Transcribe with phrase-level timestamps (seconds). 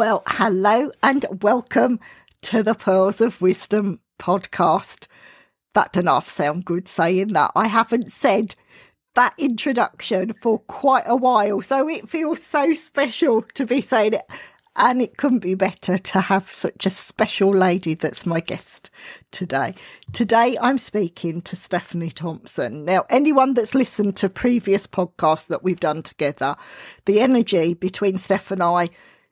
[0.00, 2.00] Well, hello and welcome
[2.40, 5.06] to the Pearls of Wisdom podcast.
[5.74, 7.50] That didn't half sound good saying that.
[7.54, 8.54] I haven't said
[9.14, 14.22] that introduction for quite a while, so it feels so special to be saying it.
[14.74, 18.88] And it couldn't be better to have such a special lady that's my guest
[19.30, 19.74] today.
[20.14, 22.86] Today, I'm speaking to Stephanie Thompson.
[22.86, 26.56] Now, anyone that's listened to previous podcasts that we've done together,
[27.04, 28.88] the energy between Steph and I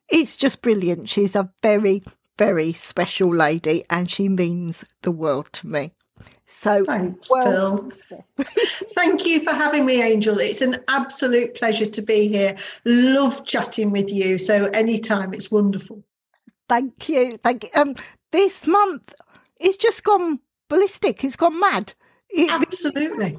[0.08, 1.08] it's just brilliant.
[1.08, 2.02] She's a very,
[2.38, 5.92] very special lady and she means the world to me.
[6.46, 8.16] So thanks, well, Phil.
[8.96, 10.38] Thank you for having me, Angel.
[10.38, 12.56] It's an absolute pleasure to be here.
[12.86, 14.38] Love chatting with you.
[14.38, 16.02] So anytime, it's wonderful.
[16.68, 17.36] Thank you.
[17.38, 17.70] Thank you.
[17.74, 17.96] Um,
[18.32, 19.14] this month
[19.58, 21.24] it's just gone ballistic.
[21.24, 21.94] It's gone mad.
[22.30, 23.36] It, Absolutely.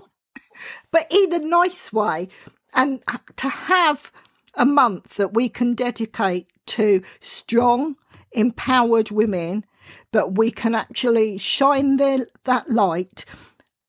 [0.92, 2.28] But in a nice way.
[2.74, 3.02] And
[3.38, 4.12] to have
[4.56, 7.96] a month that we can dedicate to strong,
[8.32, 9.66] empowered women
[10.12, 13.26] that we can actually shine their, that light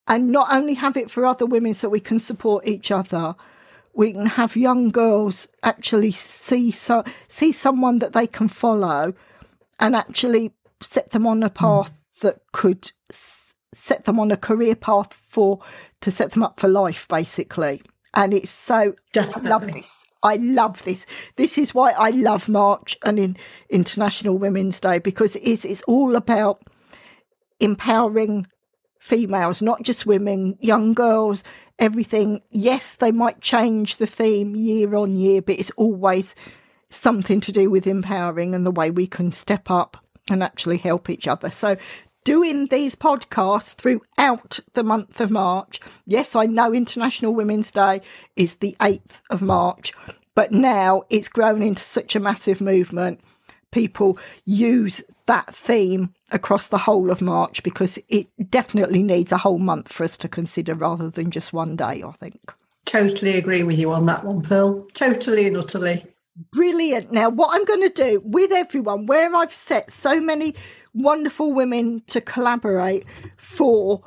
[0.07, 3.35] and not only have it for other women so we can support each other
[3.93, 9.15] we can have young girls actually see so, see someone that they can follow
[9.79, 12.21] and actually set them on a path mm.
[12.21, 12.93] that could
[13.73, 15.61] set them on a career path for
[16.01, 17.81] to set them up for life basically
[18.15, 19.47] and it's so Definitely.
[19.47, 21.07] I love this I love this.
[21.37, 23.37] This is why I love March and in
[23.69, 26.63] International Women's Day because it is it's all about
[27.59, 28.47] empowering
[28.99, 31.43] females, not just women, young girls,
[31.79, 32.41] everything.
[32.51, 36.35] Yes, they might change the theme year on year, but it's always
[36.91, 39.97] something to do with empowering and the way we can step up
[40.29, 41.51] and actually help each other.
[41.51, 41.77] So
[42.31, 45.81] doing these podcasts throughout the month of March.
[46.07, 48.03] Yes, I know International Women's Day
[48.37, 49.93] is the 8th of March,
[50.37, 53.21] but now it's grown into such a massive movement.
[53.73, 59.59] People use that theme across the whole of March because it definitely needs a whole
[59.59, 62.53] month for us to consider rather than just one day, I think.
[62.85, 64.87] Totally agree with you on that one, Pearl.
[64.95, 66.05] Totally and utterly.
[66.53, 67.11] Brilliant.
[67.11, 70.55] Now, what I'm going to do with everyone, where I've set so many
[70.95, 73.05] wonderful women to collaborate
[73.37, 74.03] for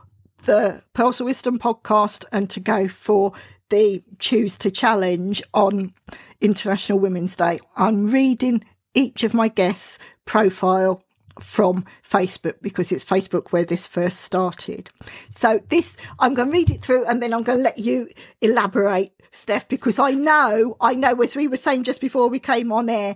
[0.45, 3.33] the Pearls of Wisdom podcast and to go for
[3.69, 5.93] the Choose to Challenge on
[6.41, 7.59] International Women's Day.
[7.75, 8.63] I'm reading
[8.93, 11.03] each of my guests' profile
[11.39, 14.89] from Facebook because it's Facebook where this first started.
[15.29, 18.07] So this I'm going to read it through and then I'm going to let you
[18.41, 22.71] elaborate, Steph, because I know, I know as we were saying just before we came
[22.71, 23.15] on air,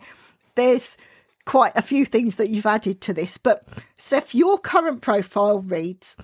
[0.56, 0.98] there's
[1.47, 3.38] quite a few things that you've added to this.
[3.38, 3.66] But
[3.97, 6.16] Steph, your current profile reads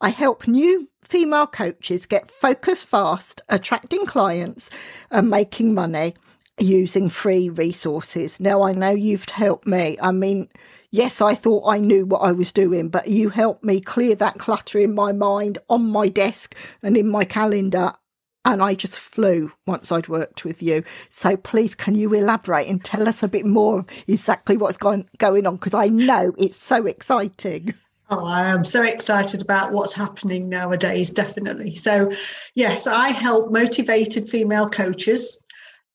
[0.00, 4.70] I help new female coaches get focused fast, attracting clients
[5.10, 6.14] and making money
[6.60, 8.38] using free resources.
[8.40, 9.96] Now, I know you've helped me.
[10.00, 10.48] I mean,
[10.90, 14.38] yes, I thought I knew what I was doing, but you helped me clear that
[14.38, 17.92] clutter in my mind, on my desk, and in my calendar
[18.44, 20.84] and I just flew once I'd worked with you.
[21.10, 25.46] So please, can you elaborate and tell us a bit more exactly what's going going
[25.46, 25.56] on?
[25.56, 27.74] Because I know it's so exciting.
[28.10, 31.74] Oh, I am so excited about what's happening nowadays, definitely.
[31.74, 32.10] So,
[32.54, 35.44] yes, I help motivated female coaches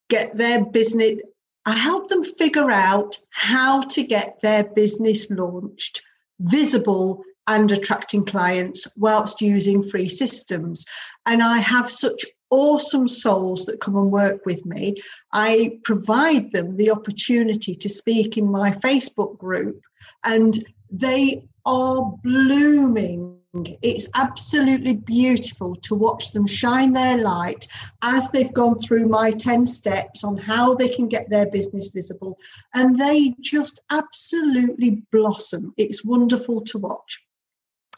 [0.10, 1.18] get their business,
[1.66, 6.02] I help them figure out how to get their business launched,
[6.40, 10.86] visible, and attracting clients whilst using free systems.
[11.26, 14.96] And I have such awesome souls that come and work with me.
[15.34, 19.82] I provide them the opportunity to speak in my Facebook group,
[20.24, 20.58] and
[20.92, 23.40] they are blooming.
[23.82, 27.68] It's absolutely beautiful to watch them shine their light
[28.04, 32.38] as they've gone through my 10 steps on how they can get their business visible.
[32.74, 35.74] And they just absolutely blossom.
[35.78, 37.24] It's wonderful to watch.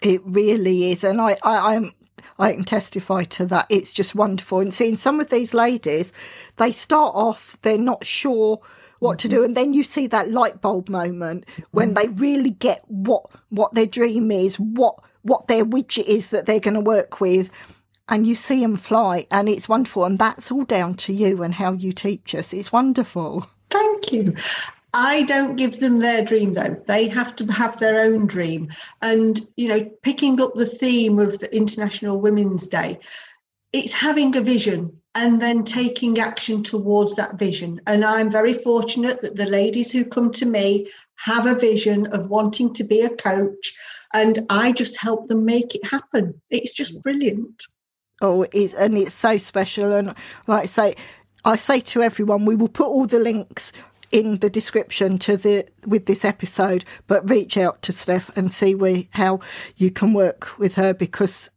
[0.05, 1.03] It really is.
[1.03, 1.91] And I, I, I'm
[2.37, 3.65] I can testify to that.
[3.69, 4.59] It's just wonderful.
[4.59, 6.13] And seeing some of these ladies,
[6.57, 8.59] they start off, they're not sure
[8.99, 9.37] what to do.
[9.37, 9.45] Mm-hmm.
[9.45, 11.95] And then you see that light bulb moment when mm.
[11.95, 16.59] they really get what what their dream is what what their widget is that they're
[16.59, 17.49] going to work with.
[18.07, 20.05] And you see them fly and it's wonderful.
[20.05, 22.53] And that's all down to you and how you teach us.
[22.53, 23.49] It's wonderful.
[23.71, 24.35] Thank you
[24.97, 26.81] I don't give them their dream though.
[26.87, 28.69] They have to have their own dream.
[29.01, 32.99] And, you know, picking up the theme of the International Women's Day,
[33.73, 37.81] it's having a vision and then taking action towards that vision.
[37.87, 42.29] And I'm very fortunate that the ladies who come to me have a vision of
[42.29, 43.75] wanting to be a coach,
[44.13, 46.41] and I just help them make it happen.
[46.49, 47.63] It's just brilliant.
[48.21, 49.93] Oh, it's and it's so special.
[49.93, 50.15] And
[50.47, 50.95] like I say,
[51.43, 53.71] I say to everyone, we will put all the links
[54.11, 58.75] in the description to the with this episode, but reach out to Steph and see
[58.75, 59.39] we, how
[59.75, 61.49] you can work with her because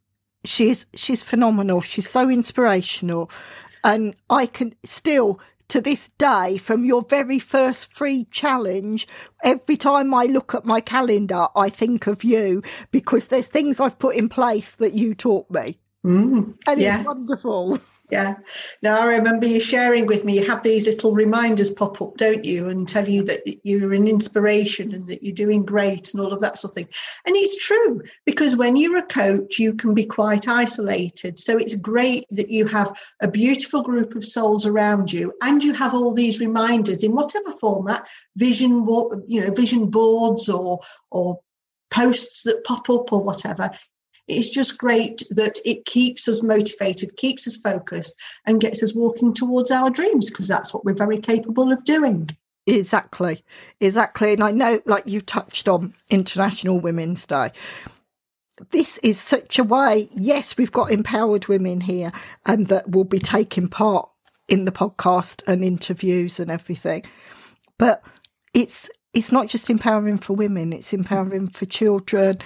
[0.44, 1.80] she's she's phenomenal.
[1.80, 3.30] She's so inspirational,
[3.84, 9.06] and I can still to this day from your very first free challenge
[9.44, 13.98] every time i look at my calendar i think of you because there's things i've
[13.98, 16.98] put in place that you taught me mm, and yeah.
[16.98, 17.78] it's wonderful
[18.10, 18.36] yeah.
[18.82, 22.44] Now I remember you sharing with me, you have these little reminders pop up, don't
[22.44, 26.32] you, and tell you that you're an inspiration and that you're doing great and all
[26.32, 26.88] of that sort of thing.
[27.26, 31.38] And it's true because when you're a coach, you can be quite isolated.
[31.38, 35.74] So it's great that you have a beautiful group of souls around you and you
[35.74, 38.86] have all these reminders in whatever format, vision,
[39.26, 41.40] you know, vision boards or or
[41.90, 43.70] posts that pop up or whatever
[44.28, 48.14] it's just great that it keeps us motivated, keeps us focused,
[48.46, 52.30] and gets us walking towards our dreams because that's what we're very capable of doing.
[52.66, 53.42] Exactly,
[53.80, 54.34] exactly.
[54.34, 57.50] And I know, like you touched on International Women's Day,
[58.70, 60.08] this is such a way.
[60.12, 62.12] Yes, we've got empowered women here,
[62.44, 64.08] and that will be taking part
[64.48, 67.04] in the podcast and interviews and everything.
[67.78, 68.02] But
[68.52, 72.38] it's it's not just empowering for women; it's empowering for children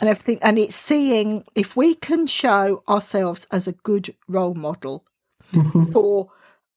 [0.00, 0.38] and everything.
[0.42, 5.04] And it's seeing if we can show ourselves as a good role model
[5.52, 5.92] mm-hmm.
[5.92, 6.30] for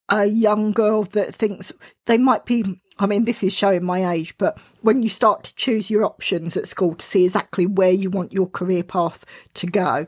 [0.10, 1.72] a young girl that thinks
[2.06, 2.80] they might be.
[3.00, 6.58] I mean, this is showing my age, but when you start to choose your options
[6.58, 9.24] at school to see exactly where you want your career path
[9.56, 10.08] to go,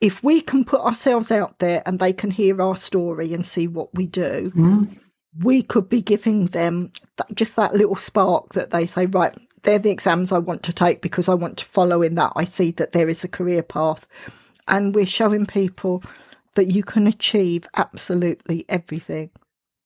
[0.00, 3.68] if we can put ourselves out there and they can hear our story and see
[3.68, 4.84] what we do, mm-hmm.
[5.42, 9.78] we could be giving them that, just that little spark that they say, right, they're
[9.78, 12.32] the exams I want to take because I want to follow in that.
[12.36, 14.06] I see that there is a career path.
[14.66, 16.02] And we're showing people
[16.54, 19.30] that you can achieve absolutely everything.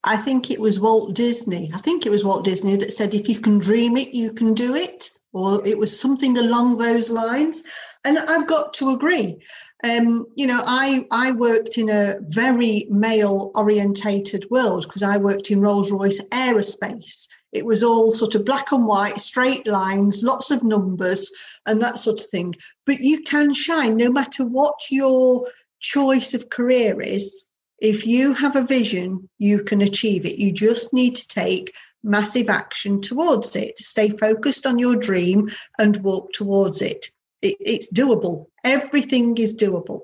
[0.03, 1.71] I think it was Walt Disney.
[1.73, 4.53] I think it was Walt Disney that said, if you can dream it, you can
[4.53, 5.11] do it.
[5.31, 7.63] Or it was something along those lines.
[8.03, 9.41] And I've got to agree.
[9.83, 15.51] Um, you know, I, I worked in a very male orientated world because I worked
[15.51, 17.27] in Rolls Royce Aerospace.
[17.53, 21.31] It was all sort of black and white, straight lines, lots of numbers,
[21.67, 22.55] and that sort of thing.
[22.85, 25.47] But you can shine no matter what your
[25.79, 27.47] choice of career is.
[27.79, 30.39] If you have a vision, you can achieve it.
[30.39, 33.77] You just need to take massive action towards it.
[33.77, 37.07] Stay focused on your dream and walk towards it.
[37.41, 38.47] it it's doable.
[38.63, 40.03] Everything is doable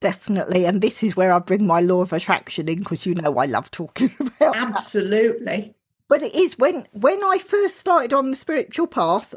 [0.00, 3.38] definitely and this is where i bring my law of attraction in because you know
[3.38, 5.74] i love talking about absolutely
[6.08, 9.34] but it is when when I first started on the spiritual path,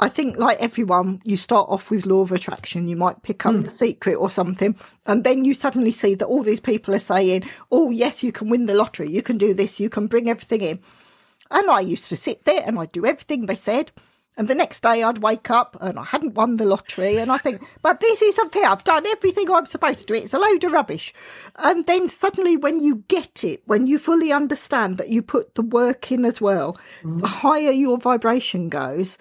[0.00, 2.88] I think like everyone, you start off with law of attraction.
[2.88, 3.64] You might pick up mm.
[3.64, 7.48] the secret or something, and then you suddenly see that all these people are saying,
[7.70, 9.10] "Oh yes, you can win the lottery.
[9.10, 9.80] You can do this.
[9.80, 10.80] You can bring everything in."
[11.50, 13.92] And I used to sit there and I'd do everything they said,
[14.36, 17.18] and the next day I'd wake up and I hadn't won the lottery.
[17.18, 18.66] And I think, but this is unfair.
[18.66, 20.14] I've done everything I'm supposed to do.
[20.14, 21.12] It's a load of rubbish.
[21.56, 25.62] And then suddenly, when you get it, when you fully understand that you put the
[25.62, 27.20] work in as well, mm.
[27.20, 29.18] the higher your vibration goes,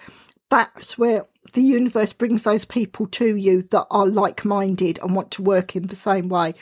[0.49, 5.31] that's where the universe brings those people to you that are like minded and want
[5.31, 6.53] to work in the same way.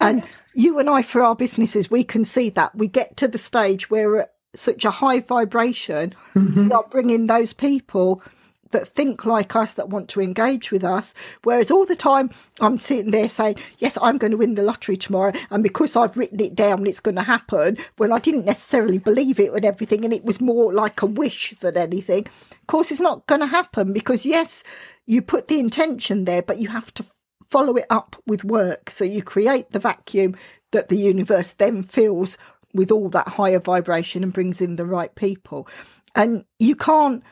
[0.00, 2.74] And you and I, for our businesses, we can see that.
[2.74, 6.68] We get to the stage where such a high vibration, mm-hmm.
[6.68, 8.22] we are bringing those people
[8.70, 11.14] that think like us, that want to engage with us.
[11.42, 12.30] Whereas all the time
[12.60, 15.32] I'm sitting there saying, Yes, I'm going to win the lottery tomorrow.
[15.50, 19.40] And because I've written it down, it's going to happen when I didn't necessarily believe
[19.40, 20.04] it and everything.
[20.04, 22.26] And it was more like a wish than anything.
[22.52, 24.62] Of course, it's not going to happen because, yes,
[25.06, 27.04] you put the intention there, but you have to
[27.48, 28.90] follow it up with work.
[28.90, 30.36] So you create the vacuum
[30.70, 32.38] that the universe then fills
[32.74, 35.68] with all that higher vibration and brings in the right people.
[36.14, 37.22] And you can't,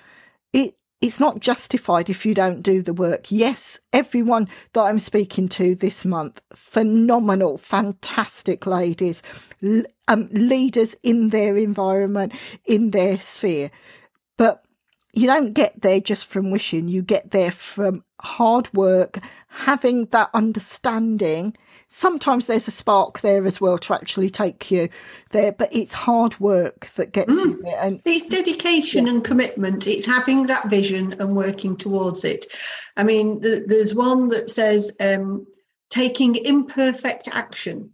[0.52, 3.30] it, it's not justified if you don't do the work.
[3.30, 9.22] Yes, everyone that I'm speaking to this month, phenomenal, fantastic ladies,
[10.08, 12.32] um, leaders in their environment,
[12.64, 13.70] in their sphere.
[14.36, 14.64] But
[15.12, 20.30] you don't get there just from wishing, you get there from hard work, having that
[20.34, 21.56] understanding.
[21.88, 24.88] Sometimes there's a spark there as well to actually take you
[25.30, 27.44] there, but it's hard work that gets mm.
[27.44, 27.80] you there.
[27.80, 29.14] And it's dedication yes.
[29.14, 29.86] and commitment.
[29.86, 32.46] It's having that vision and working towards it.
[32.96, 35.46] I mean, th- there's one that says um,
[35.88, 37.90] taking imperfect action.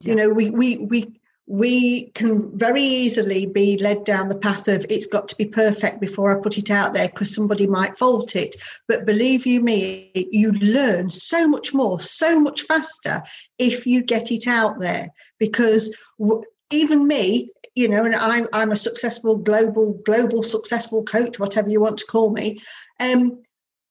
[0.00, 0.10] Yeah.
[0.10, 1.19] You know, we we we
[1.50, 6.00] we can very easily be led down the path of it's got to be perfect
[6.00, 8.54] before I put it out there because somebody might fault it.
[8.86, 13.24] But believe you me, you learn so much more, so much faster
[13.58, 15.08] if you get it out there.
[15.40, 15.92] Because
[16.70, 21.80] even me, you know, and I'm, I'm a successful global, global successful coach, whatever you
[21.80, 22.60] want to call me.
[23.00, 23.42] Um,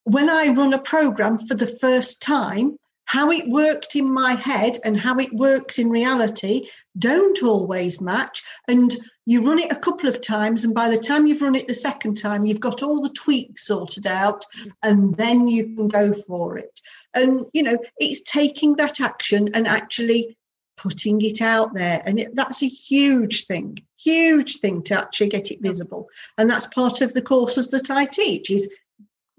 [0.05, 2.77] when I run a program for the first time,
[3.09, 6.67] how it worked in my head and how it works in reality
[6.99, 8.43] don't always match.
[8.67, 11.67] And you run it a couple of times, and by the time you've run it
[11.67, 14.45] the second time, you've got all the tweaks sorted out,
[14.83, 16.81] and then you can go for it.
[17.15, 20.37] And, you know, it's taking that action and actually
[20.77, 22.03] putting it out there.
[22.05, 26.09] And it, that's a huge thing, huge thing to actually get it visible.
[26.37, 28.71] And that's part of the courses that I teach is,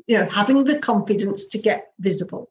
[0.09, 2.51] you know, having the confidence to get visible.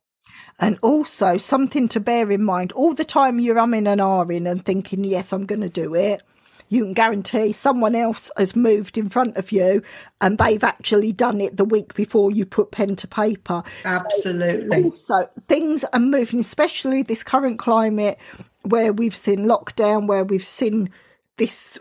[0.59, 4.63] And also something to bear in mind all the time you're umming and ahhing and
[4.63, 6.21] thinking, yes, I'm going to do it.
[6.67, 9.81] You can guarantee someone else has moved in front of you
[10.21, 13.63] and they've actually done it the week before you put pen to paper.
[13.85, 14.91] Absolutely.
[14.91, 18.19] So, also, things are moving, especially this current climate
[18.63, 20.89] where we've seen lockdown, where we've seen
[21.37, 21.79] this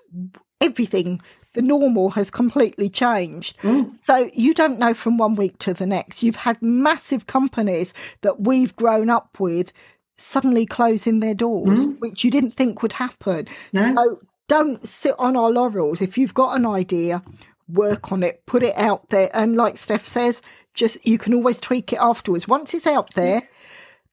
[0.61, 1.21] everything
[1.59, 3.59] the normal has completely changed.
[3.63, 3.99] Mm.
[4.05, 6.23] So you don't know from one week to the next.
[6.23, 9.73] You've had massive companies that we've grown up with
[10.17, 11.99] suddenly closing their doors, mm.
[11.99, 13.49] which you didn't think would happen.
[13.73, 13.93] No.
[13.93, 16.01] So don't sit on our laurels.
[16.01, 17.25] If you've got an idea,
[17.67, 19.29] work on it, put it out there.
[19.35, 20.41] And like Steph says,
[20.75, 22.47] just you can always tweak it afterwards.
[22.47, 23.43] Once it's out there,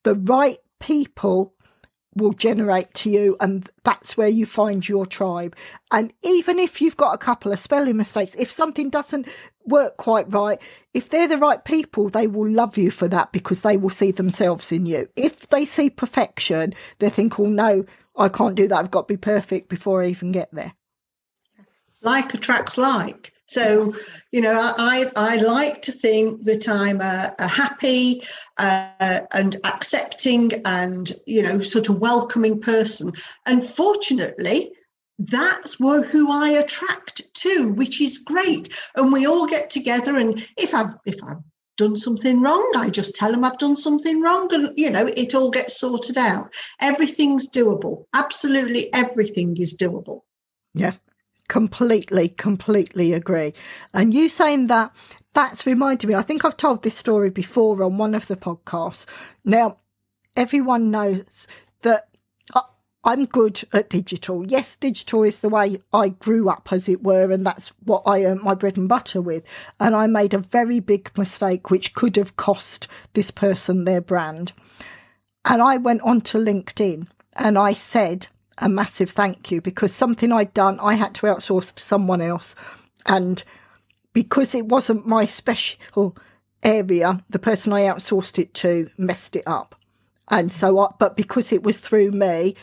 [0.01, 1.53] the right people
[2.15, 5.55] will generate to you and that's where you find your tribe.
[5.91, 9.27] And even if you've got a couple of spelling mistakes if something doesn't
[9.65, 10.62] work quite right
[10.93, 14.12] if they're the right people they will love you for that because they will see
[14.12, 15.10] themselves in you.
[15.15, 18.77] If they see perfection they think oh no i can't do that.
[18.77, 20.74] I've got to be perfect before i even get there.
[22.01, 23.93] Like attracts like so,
[24.31, 28.23] you know, I, I like to think that I'm a, a happy
[28.57, 33.11] uh, and accepting and, you know, sort of welcoming person.
[33.45, 34.71] And fortunately,
[35.19, 38.69] that's who I attract to, which is great.
[38.95, 41.41] And we all get together, and if I've if I've
[41.77, 45.33] done something wrong, I just tell them I've done something wrong, and you know it
[45.33, 46.53] all gets sorted out.
[46.81, 48.05] Everything's doable.
[48.13, 50.21] Absolutely everything is doable.
[50.73, 50.93] Yeah,
[51.47, 53.53] Completely, completely agree.
[53.93, 54.91] And you saying that,
[55.33, 59.05] that's reminded me, I think I've told this story before on one of the podcasts.
[59.43, 59.77] Now,
[60.35, 61.47] everyone knows
[61.81, 62.07] that
[63.07, 64.47] I'm good at digital.
[64.47, 68.25] Yes, digital is the way I grew up, as it were, and that's what I
[68.25, 69.43] earned my bread and butter with.
[69.79, 74.53] And I made a very big mistake, which could have cost this person their brand.
[75.47, 78.25] And I went onto LinkedIn and I said,
[78.57, 82.55] a massive thank you because something I'd done, I had to outsource to someone else.
[83.05, 83.43] And
[84.13, 86.15] because it wasn't my special
[86.63, 89.75] area, the person I outsourced it to messed it up.
[90.29, 92.55] And so, I, but because it was through me,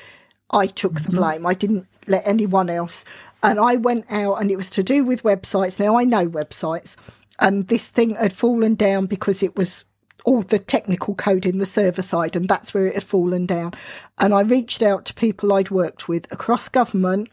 [0.51, 1.17] I took the mm-hmm.
[1.17, 1.47] blame.
[1.47, 3.05] I didn't let anyone else.
[3.43, 5.79] And I went out and it was to do with websites.
[5.79, 6.97] Now I know websites
[7.43, 9.85] and this thing had fallen down because it was
[10.25, 13.73] all the technical code in the server side, and that's where it had fallen down.
[14.19, 17.29] And I reached out to people I'd worked with across government,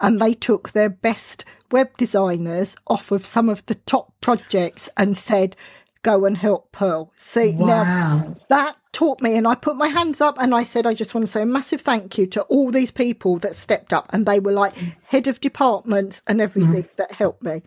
[0.00, 5.16] and they took their best web designers off of some of the top projects and
[5.16, 5.56] said,
[6.02, 7.10] Go and help Pearl.
[7.16, 7.66] See, wow.
[7.66, 11.14] now that taught me, and I put my hands up and I said, I just
[11.14, 14.26] want to say a massive thank you to all these people that stepped up, and
[14.26, 14.74] they were like
[15.06, 16.96] head of departments and everything mm.
[16.96, 17.62] that helped me.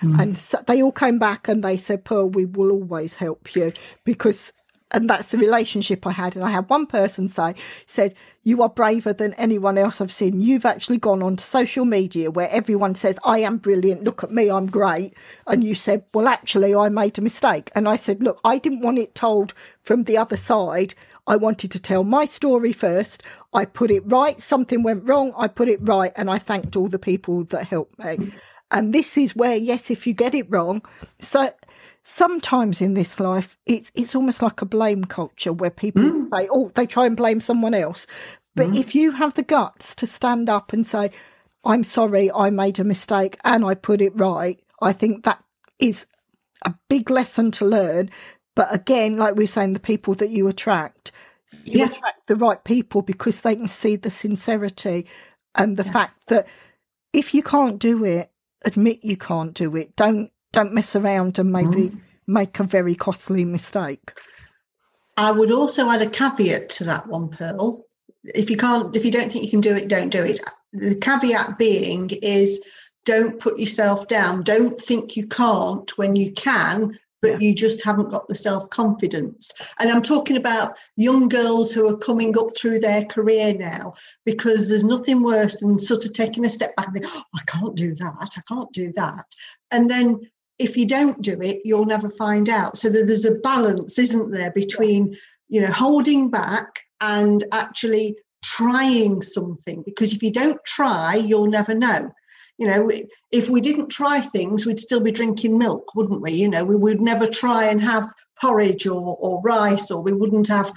[0.00, 0.20] Mm.
[0.20, 3.72] And so they all came back and they said, Pearl, we will always help you
[4.04, 4.52] because
[4.92, 6.34] and that's the relationship I had.
[6.34, 7.54] And I had one person say,
[7.86, 10.40] said, you are braver than anyone else I've seen.
[10.40, 14.02] You've actually gone on to social media where everyone says, I am brilliant.
[14.02, 14.50] Look at me.
[14.50, 15.14] I'm great.
[15.46, 17.70] And you said, well, actually, I made a mistake.
[17.74, 20.94] And I said, look, I didn't want it told from the other side.
[21.26, 23.22] I wanted to tell my story first.
[23.52, 24.40] I put it right.
[24.40, 25.32] Something went wrong.
[25.36, 26.12] I put it right.
[26.16, 28.32] And I thanked all the people that helped me.
[28.70, 30.82] And this is where, yes, if you get it wrong,
[31.18, 31.52] so
[32.04, 36.30] sometimes in this life, it's it's almost like a blame culture where people mm.
[36.34, 38.06] say, "Oh, they try and blame someone else."
[38.54, 38.78] But mm.
[38.78, 41.10] if you have the guts to stand up and say,
[41.64, 45.42] "I'm sorry, I made a mistake and I put it right," I think that
[45.78, 46.06] is
[46.64, 48.10] a big lesson to learn.
[48.54, 51.12] But again, like we are saying, the people that you attract,
[51.64, 51.86] you yeah.
[51.86, 55.08] attract the right people because they can see the sincerity
[55.54, 55.92] and the yeah.
[55.92, 56.46] fact that
[57.12, 58.30] if you can't do it,
[58.62, 59.94] admit you can't do it.
[59.96, 62.00] Don't don't mess around and maybe mm.
[62.26, 64.12] make a very costly mistake.
[65.16, 67.84] I would also add a caveat to that one, Pearl.
[68.24, 70.40] If you can't, if you don't think you can do it, don't do it.
[70.72, 72.62] The caveat being is
[73.04, 74.42] don't put yourself down.
[74.42, 77.38] Don't think you can't when you can, but yeah.
[77.40, 79.52] you just haven't got the self confidence.
[79.78, 84.68] And I'm talking about young girls who are coming up through their career now, because
[84.68, 87.76] there's nothing worse than sort of taking a step back and think, oh, I can't
[87.76, 89.26] do that, I can't do that.
[89.72, 90.20] And then
[90.58, 92.76] if you don't do it, you'll never find out.
[92.76, 95.16] So there's a balance, isn't there, between
[95.50, 101.74] you know holding back and actually trying something because if you don't try you'll never
[101.74, 102.10] know
[102.60, 102.88] you know
[103.32, 106.76] if we didn't try things we'd still be drinking milk wouldn't we you know we
[106.76, 110.72] would never try and have porridge or, or rice or we wouldn't have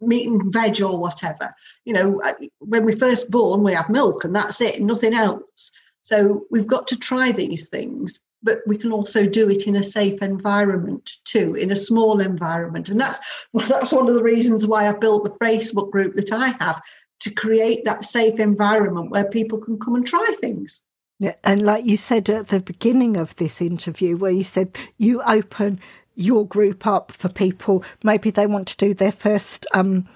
[0.00, 1.52] meat and veg or whatever
[1.84, 5.72] you know uh, when we first born we have milk and that's it nothing else
[6.02, 9.82] so we've got to try these things but we can also do it in a
[9.82, 12.90] safe environment too, in a small environment.
[12.90, 16.30] And that's well, that's one of the reasons why I built the Facebook group that
[16.30, 16.80] I have
[17.20, 20.82] to create that safe environment where people can come and try things.
[21.18, 25.22] Yeah, and like you said at the beginning of this interview, where you said you
[25.22, 25.80] open
[26.14, 30.08] your group up for people, maybe they want to do their first um,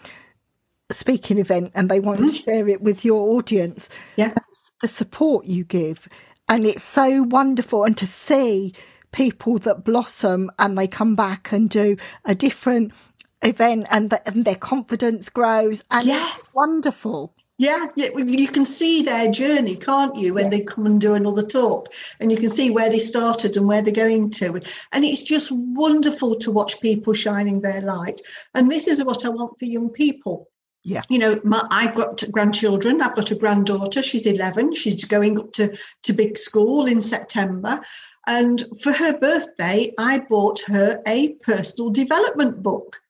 [0.91, 2.31] speaking event and they want mm.
[2.31, 3.89] to share it with your audience.
[4.17, 4.29] Yeah.
[4.29, 6.09] That's the support you give.
[6.49, 7.85] And it's so wonderful.
[7.85, 8.75] And to see
[9.13, 12.93] people that blossom and they come back and do a different
[13.43, 16.39] event and, the, and their confidence grows and yes.
[16.39, 17.35] it's wonderful.
[17.59, 20.53] Yeah, yeah, you can see their journey, can't you, when yes.
[20.53, 21.89] they come and do another talk,
[22.21, 24.61] and you can see where they started and where they're going to,
[24.93, 28.21] and it's just wonderful to watch people shining their light.
[28.55, 30.49] And this is what I want for young people.
[30.85, 31.03] Yeah.
[31.09, 33.03] You know, my, I've got grandchildren.
[33.03, 34.03] I've got a granddaughter.
[34.03, 34.75] She's 11.
[34.75, 37.81] She's going up to, to big school in September.
[38.27, 43.01] And for her birthday, I bought her a personal development book.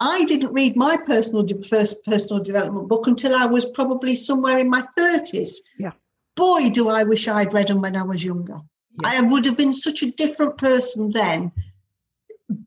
[0.00, 4.58] I didn't read my personal de- first personal development book until I was probably somewhere
[4.58, 5.56] in my 30s.
[5.78, 5.92] Yeah.
[6.36, 8.60] Boy, do I wish I'd read them when I was younger.
[9.02, 9.10] Yeah.
[9.10, 11.52] I would have been such a different person then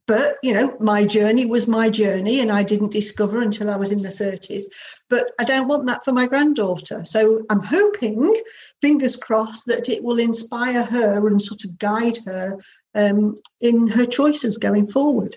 [0.06, 3.92] but you know my journey was my journey and i didn't discover until i was
[3.92, 4.66] in the 30s
[5.10, 8.34] but i don't want that for my granddaughter so i'm hoping
[8.82, 12.58] fingers crossed that it will inspire her and sort of guide her
[12.94, 15.36] um, in her choices going forward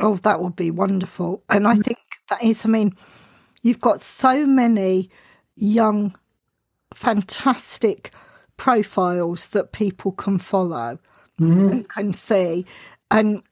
[0.00, 1.42] oh that would be wonderful.
[1.48, 1.98] And i think
[2.30, 2.94] that is i mean
[3.62, 5.10] you've got so many
[5.56, 6.14] young
[6.94, 8.12] fantastic
[8.56, 10.98] profiles that people can follow
[11.40, 11.70] mm.
[11.70, 12.66] and can see.
[13.10, 13.42] And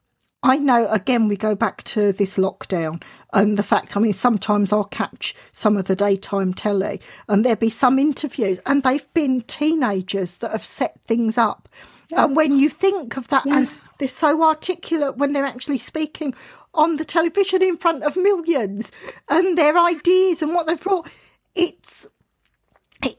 [0.43, 3.03] I know, again, we go back to this lockdown
[3.33, 7.57] and the fact, I mean, sometimes I'll catch some of the daytime telly and there'll
[7.57, 11.69] be some interviews and they've been teenagers that have set things up.
[12.11, 12.25] Yeah.
[12.25, 13.59] And when you think of that, yeah.
[13.59, 16.35] and they're so articulate when they're actually speaking
[16.75, 18.93] on the television in front of millions
[19.29, 21.09] and their ideas and what they've brought,
[21.55, 22.07] it's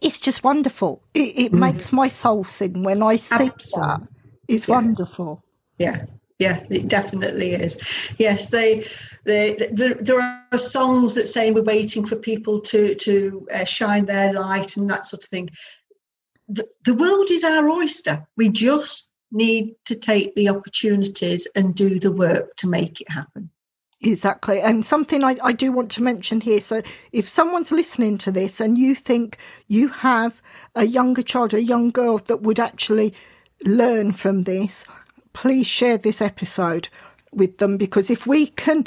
[0.02, 1.04] it's just wonderful.
[1.14, 1.60] It, it mm.
[1.60, 3.82] makes my soul sing when I see Absolutely.
[3.82, 4.08] that.
[4.48, 4.70] It's yes.
[4.70, 5.44] wonderful.
[5.78, 6.06] Yeah,
[6.40, 8.86] yeah it definitely is yes they,
[9.26, 10.20] they, they there
[10.52, 14.90] are songs that say we're waiting for people to to uh, shine their light and
[14.90, 15.50] that sort of thing
[16.48, 22.00] the, the world is our oyster we just need to take the opportunities and do
[22.00, 23.50] the work to make it happen
[24.06, 24.60] Exactly.
[24.60, 26.60] And something I, I do want to mention here.
[26.60, 26.82] So,
[27.14, 30.42] if someone's listening to this and you think you have
[30.76, 33.14] a younger child, a young girl that would actually
[33.64, 34.86] learn from this,
[35.34, 36.90] please share this episode
[37.32, 38.86] with them because if we can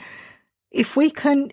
[0.70, 1.52] if we can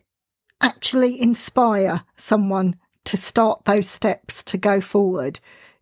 [0.62, 2.76] actually inspire someone
[3.06, 5.40] to start those steps to go forward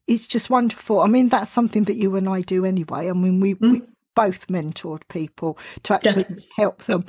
[0.08, 3.40] it's just wonderful i mean that's something that you and i do anyway i mean
[3.40, 3.72] we, mm.
[3.72, 3.82] we
[4.16, 6.50] both mentored people to actually Definitely.
[6.56, 7.06] help them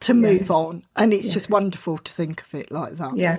[0.00, 0.50] to move yes.
[0.50, 1.34] on and it's yes.
[1.34, 3.38] just wonderful to think of it like that yeah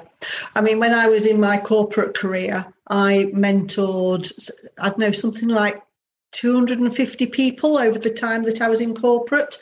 [0.56, 4.32] i mean when i was in my corporate career i mentored
[4.80, 5.82] i don't know something like
[6.38, 9.60] 250 people over the time that I was in corporate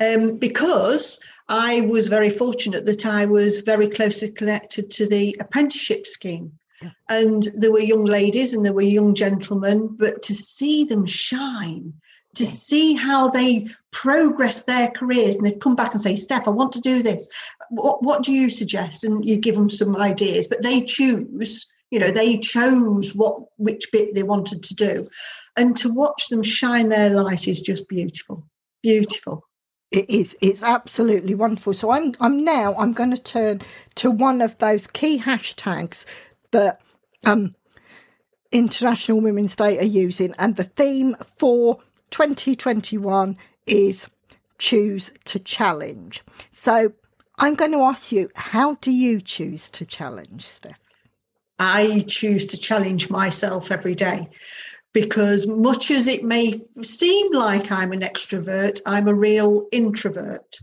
[0.00, 6.06] um, because I was very fortunate that I was very closely connected to the apprenticeship
[6.06, 6.52] scheme.
[7.08, 11.92] And there were young ladies and there were young gentlemen, but to see them shine,
[12.34, 16.50] to see how they progress their careers and they'd come back and say, Steph, I
[16.50, 17.28] want to do this.
[17.70, 19.04] What, what do you suggest?
[19.04, 23.92] And you give them some ideas, but they choose You know, they chose what which
[23.92, 25.08] bit they wanted to do.
[25.56, 28.44] And to watch them shine their light is just beautiful.
[28.82, 29.44] Beautiful.
[29.90, 30.36] It is.
[30.40, 31.74] It's absolutely wonderful.
[31.74, 33.60] So I'm I'm now I'm going to turn
[33.96, 36.04] to one of those key hashtags
[36.50, 36.80] that
[37.24, 37.54] um
[38.50, 41.78] International Women's Day are using, and the theme for
[42.10, 43.36] 2021
[43.66, 44.08] is
[44.58, 46.22] choose to challenge.
[46.50, 46.92] So
[47.38, 50.78] I'm going to ask you, how do you choose to challenge, Steph?
[51.58, 54.28] I choose to challenge myself every day
[54.94, 60.56] because, much as it may seem like I'm an extrovert, I'm a real introvert.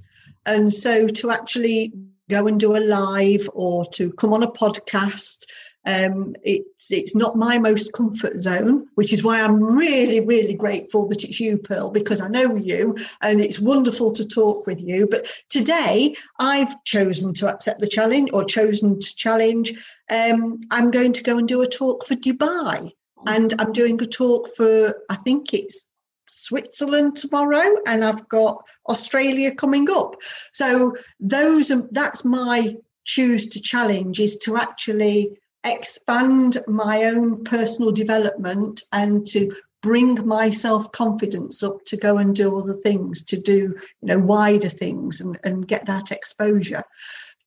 [0.47, 1.93] And so, to actually
[2.29, 5.45] go and do a live or to come on a podcast
[5.87, 11.07] um, it's it's not my most comfort zone, which is why I'm really really grateful
[11.07, 15.07] that it's you, Pearl, because I know you and it's wonderful to talk with you.
[15.07, 19.73] But today I've chosen to accept the challenge or chosen to challenge.
[20.11, 22.91] Um, I'm going to go and do a talk for Dubai,
[23.27, 25.87] and I'm doing a talk for I think it's
[26.27, 30.15] Switzerland tomorrow, and I've got Australia coming up.
[30.53, 38.81] So those that's my choose to challenge is to actually expand my own personal development
[38.93, 43.75] and to bring my self confidence up to go and do other things, to do
[44.01, 46.83] you know wider things and, and get that exposure.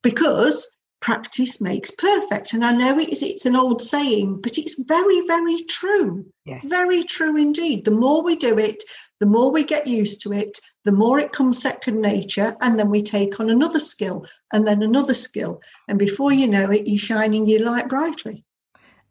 [0.02, 0.68] Because
[1.04, 2.54] practice makes perfect.
[2.54, 6.24] And I know it's, it's an old saying, but it's very, very true.
[6.46, 6.62] Yes.
[6.64, 7.84] Very true indeed.
[7.84, 8.82] The more we do it,
[9.20, 12.56] the more we get used to it, the more it comes second nature.
[12.62, 15.60] And then we take on another skill and then another skill.
[15.88, 18.42] And before you know it, you're shining your light brightly.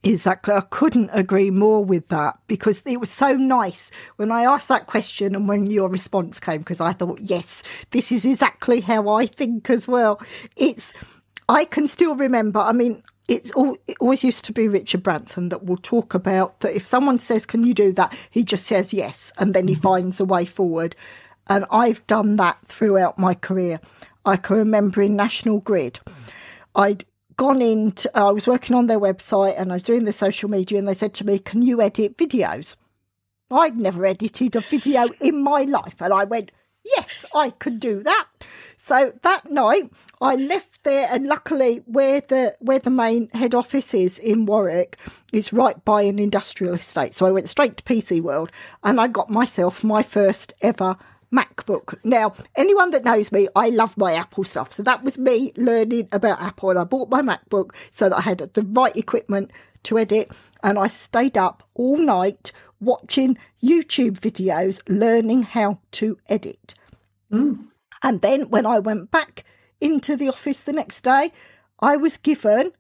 [0.02, 0.56] Exactly.
[0.56, 4.88] I couldn't agree more with that because it was so nice when I asked that
[4.88, 9.28] question and when your response came, because I thought, yes, this is exactly how I
[9.28, 10.20] think as well.
[10.58, 10.92] It's
[11.50, 12.60] I can still remember.
[12.60, 16.60] I mean, it's all, it always used to be Richard Branson that will talk about
[16.62, 18.16] that if someone says, Can you do that?
[18.30, 19.82] He just says yes, and then he mm-hmm.
[19.82, 20.96] finds a way forward.
[21.48, 23.82] And I've done that throughout my career.
[24.26, 26.00] I can remember in National Grid,
[26.76, 27.04] I'd
[27.36, 30.80] gone into, I was working on their website and I was doing the social media,
[30.80, 32.76] and they said to me, Can you edit videos?
[33.52, 35.96] I'd never edited a video in my life.
[36.00, 36.52] And I went,
[36.98, 38.28] Yes, I can do that.
[38.78, 43.94] So that night I left there and luckily where the where the main head office
[43.94, 44.98] is in Warwick,
[45.32, 47.14] is right by an industrial estate.
[47.14, 48.52] So I went straight to PC World
[48.84, 50.98] and I got myself my first ever
[51.34, 51.98] MacBook.
[52.04, 54.72] Now, anyone that knows me, I love my Apple stuff.
[54.72, 58.22] So that was me learning about Apple and I bought my MacBook so that I
[58.22, 59.52] had the right equipment
[59.84, 66.76] to edit and I stayed up all night watching YouTube videos learning how to edit.
[67.32, 67.68] Mm.
[68.04, 69.46] And then when I went back
[69.82, 71.32] into the office the next day,
[71.80, 72.74] I was given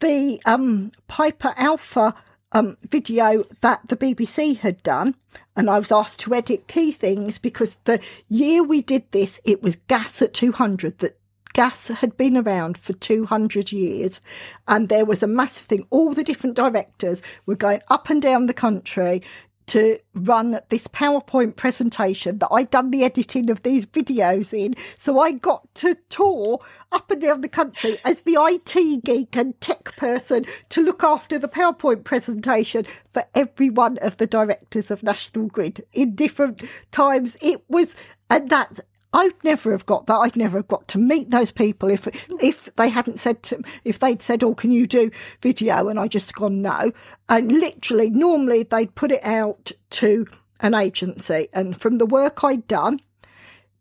[0.00, 2.14] the um, Piper Alpha
[2.52, 5.14] um, video that the BBC had done,
[5.54, 9.62] and I was asked to edit key things because the year we did this, it
[9.62, 11.18] was gas at 200 that
[11.52, 14.20] gas had been around for 200 years.
[14.66, 15.86] And there was a massive thing.
[15.90, 19.22] All the different directors were going up and down the country
[19.68, 24.74] to run this PowerPoint presentation that I'd done the editing of these videos in.
[24.98, 26.58] So I got to tour
[26.92, 31.38] up and down the country as the IT geek and tech person to look after
[31.38, 37.36] the PowerPoint presentation for every one of the directors of National Grid in different times.
[37.40, 37.94] It was,
[38.30, 38.80] and that
[39.12, 40.18] I'd never have got that.
[40.18, 42.06] I'd never have got to meet those people if
[42.40, 46.08] if they hadn't said to if they'd said, "Oh, can you do video?" and I
[46.08, 46.92] just gone no.
[47.28, 50.26] And literally, normally they'd put it out to
[50.60, 53.00] an agency, and from the work I'd done,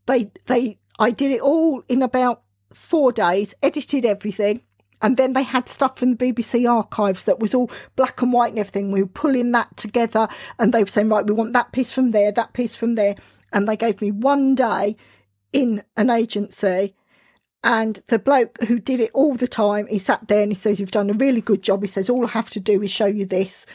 [0.06, 4.62] they they I did it all in about four days, edited everything,
[5.02, 8.52] and then they had stuff from the BBC archives that was all black and white
[8.52, 8.92] and everything.
[8.92, 12.12] We were pulling that together, and they were saying, "Right, we want that piece from
[12.12, 13.16] there, that piece from there."
[13.52, 14.96] And they gave me one day
[15.54, 16.96] in an agency
[17.64, 20.80] and the bloke who did it all the time, he sat there and he says,
[20.80, 21.82] You've done a really good job.
[21.82, 23.66] He says, All I have to do is show you this.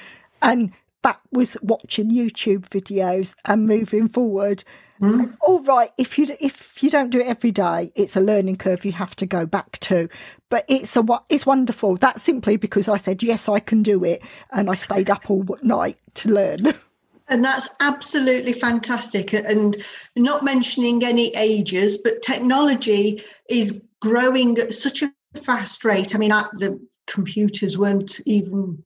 [0.40, 4.64] And that was watching YouTube videos and moving forward.
[5.00, 5.36] Mm.
[5.40, 8.84] All right, if you if you don't do it every day, it's a learning curve
[8.84, 10.08] you have to go back to.
[10.48, 11.96] But it's a it's wonderful.
[11.96, 15.44] That's simply because I said yes, I can do it, and I stayed up all
[15.62, 16.58] night to learn.
[17.28, 19.32] And that's absolutely fantastic.
[19.32, 19.76] And
[20.16, 26.14] not mentioning any ages, but technology is growing at such a fast rate.
[26.14, 28.82] I mean, the computers weren't even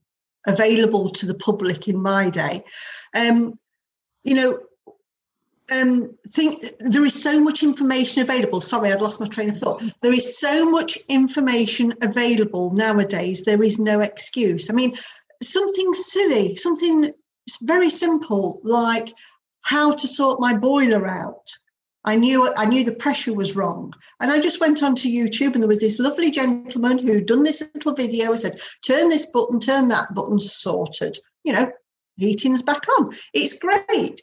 [0.47, 2.63] available to the public in my day.
[3.15, 3.59] Um,
[4.23, 4.59] you know,
[5.73, 8.61] um, think there is so much information available.
[8.61, 9.83] Sorry, I'd lost my train of thought.
[10.03, 13.43] There is so much information available nowadays.
[13.43, 14.71] There is no excuse.
[14.71, 14.97] I mean,
[15.43, 17.11] something silly, something
[17.63, 19.13] very simple, like
[19.63, 21.53] how to sort my boiler out.
[22.05, 25.63] I knew I knew the pressure was wrong, and I just went onto YouTube, and
[25.63, 28.31] there was this lovely gentleman who'd done this little video.
[28.31, 31.71] and said, "Turn this button, turn that button, sorted." You know,
[32.17, 33.13] heating's back on.
[33.35, 34.21] It's great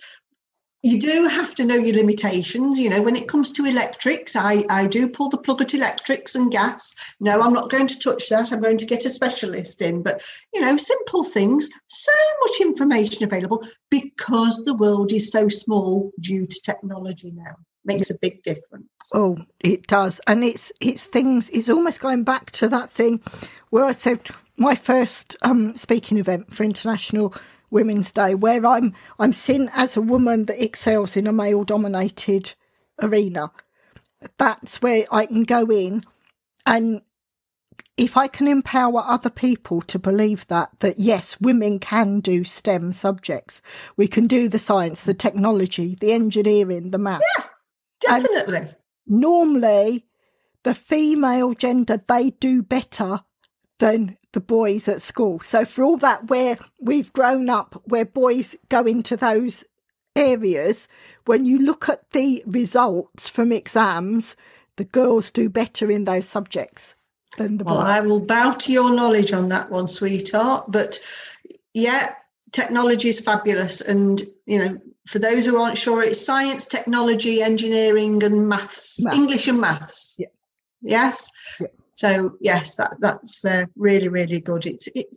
[0.84, 2.78] you do have to know your limitations.
[2.78, 6.36] You know, when it comes to electrics, I, I do pull the plug at electrics
[6.36, 6.94] and gas.
[7.22, 8.52] No, I'm not going to touch that.
[8.52, 10.04] I'm going to get a specialist in.
[10.04, 10.22] But,
[10.54, 16.46] you know, simple things, so much information available because the world is so small due
[16.46, 17.56] to technology now.
[17.86, 18.88] Makes a big difference.
[19.14, 20.22] Oh, it does.
[20.28, 23.22] And it's it's things it's almost going back to that thing
[23.72, 24.22] where I said
[24.56, 27.34] my first um, speaking event for international
[27.74, 32.54] Women's Day, where I'm I'm seen as a woman that excels in a male dominated
[33.02, 33.52] arena.
[34.38, 36.04] That's where I can go in
[36.66, 37.02] and
[37.98, 42.94] if I can empower other people to believe that, that yes, women can do STEM
[42.94, 43.62] subjects.
[43.98, 47.22] We can do the science, the technology, the engineering, the math.
[47.38, 47.46] Yeah,
[48.02, 48.58] definitely.
[48.58, 50.06] And normally,
[50.64, 53.22] the female gender, they do better
[53.84, 55.42] than the boys at school.
[55.42, 59.66] So for all that where we've grown up, where boys go into those
[60.16, 60.88] areas,
[61.26, 64.38] when you look at the results from exams,
[64.78, 66.96] the girls do better in those subjects
[67.38, 67.76] than the boys.
[67.76, 70.68] Well, I will bow to your knowledge on that one, sweetheart.
[70.70, 70.98] But
[71.74, 72.16] yeah,
[72.54, 73.82] technology is fabulous.
[73.82, 79.18] And, you know, for those who aren't sure, it's science, technology, engineering, and maths, maths.
[79.18, 80.16] English and maths.
[80.18, 80.28] Yeah.
[80.82, 81.30] Yes.
[81.60, 81.68] Yeah.
[81.96, 84.66] So yes, that that's uh, really really good.
[84.66, 85.08] It's it,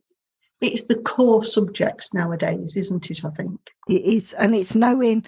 [0.60, 3.24] it's the core subjects nowadays, isn't it?
[3.24, 5.24] I think it is, and it's knowing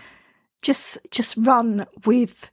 [0.62, 2.50] just just run with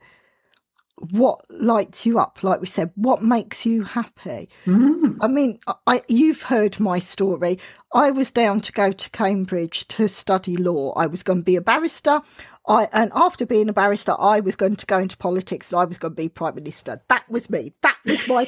[1.11, 5.17] what lights you up like we said what makes you happy mm.
[5.19, 7.59] i mean I, you've heard my story
[7.93, 11.57] i was down to go to cambridge to study law i was going to be
[11.57, 12.21] a barrister
[12.67, 15.85] I and after being a barrister, I was going to go into politics and I
[15.85, 17.01] was going to be prime minister.
[17.09, 17.73] That was me.
[17.81, 18.47] That was my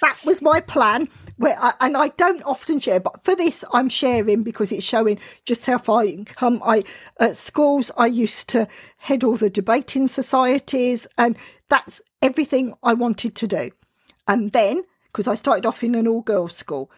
[0.00, 1.08] that was my plan.
[1.36, 5.18] Where I, and I don't often share, but for this, I'm sharing because it's showing
[5.44, 6.62] just how far you can come.
[6.64, 6.84] I
[7.18, 11.36] at schools, I used to head all the debating societies, and
[11.68, 13.70] that's everything I wanted to do.
[14.26, 16.90] And then, because I started off in an all girls school,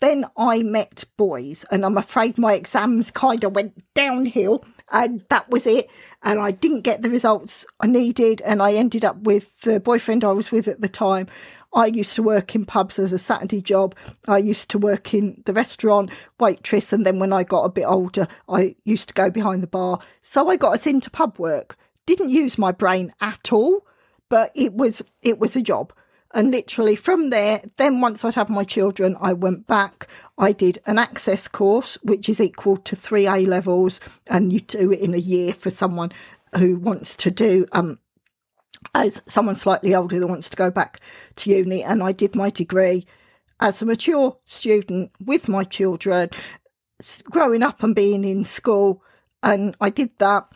[0.00, 5.50] then I met boys, and I'm afraid my exams kind of went downhill and that
[5.50, 5.88] was it.
[6.22, 10.24] And I didn't get the results I needed, and I ended up with the boyfriend
[10.24, 11.28] I was with at the time.
[11.74, 13.96] I used to work in pubs as a Saturday job.
[14.28, 17.84] I used to work in the restaurant, waitress, and then when I got a bit
[17.84, 19.98] older, I used to go behind the bar.
[20.22, 21.76] So I got us into pub work.
[22.06, 23.86] Didn't use my brain at all,
[24.28, 25.92] but it was it was a job.
[26.32, 30.08] And literally from there, then once I'd had my children, I went back.
[30.36, 34.92] I did an access course, which is equal to three A levels, and you do
[34.92, 36.12] it in a year for someone
[36.56, 37.98] who wants to do um
[38.94, 41.00] as someone slightly older that wants to go back
[41.36, 41.82] to uni.
[41.82, 43.06] And I did my degree
[43.60, 46.30] as a mature student with my children,
[47.24, 49.02] growing up and being in school.
[49.42, 50.46] And I did that.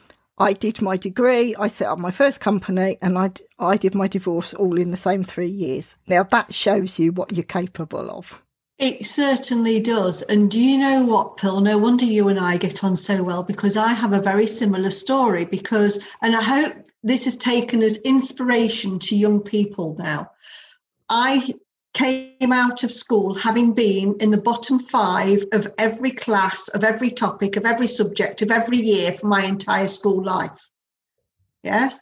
[0.40, 4.06] I did my degree, I set up my first company, and I, I did my
[4.06, 5.96] divorce all in the same three years.
[6.06, 8.40] Now, that shows you what you're capable of.
[8.78, 10.22] It certainly does.
[10.22, 11.60] And do you know what, Pearl?
[11.60, 14.90] No wonder you and I get on so well because I have a very similar
[14.90, 15.44] story.
[15.44, 20.30] Because, and I hope this is taken as inspiration to young people now.
[21.08, 21.52] I
[21.94, 27.10] came out of school having been in the bottom five of every class, of every
[27.10, 30.68] topic, of every subject, of every year for my entire school life.
[31.64, 32.00] Yes.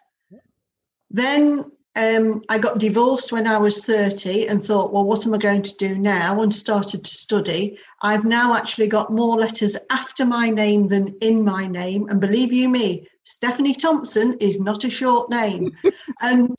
[1.08, 1.64] Then
[1.96, 5.62] um, I got divorced when I was 30 and thought, well, what am I going
[5.62, 6.42] to do now?
[6.42, 7.78] And started to study.
[8.02, 12.06] I've now actually got more letters after my name than in my name.
[12.08, 15.70] And believe you me, Stephanie Thompson is not a short name.
[16.20, 16.56] and,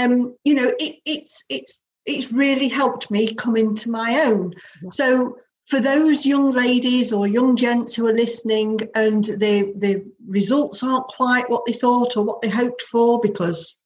[0.00, 4.54] um, you know, it, it's, it's, it's really helped me come into my own.
[4.92, 10.84] So for those young ladies or young gents who are listening and the the results
[10.84, 13.76] aren't quite what they thought or what they hoped for because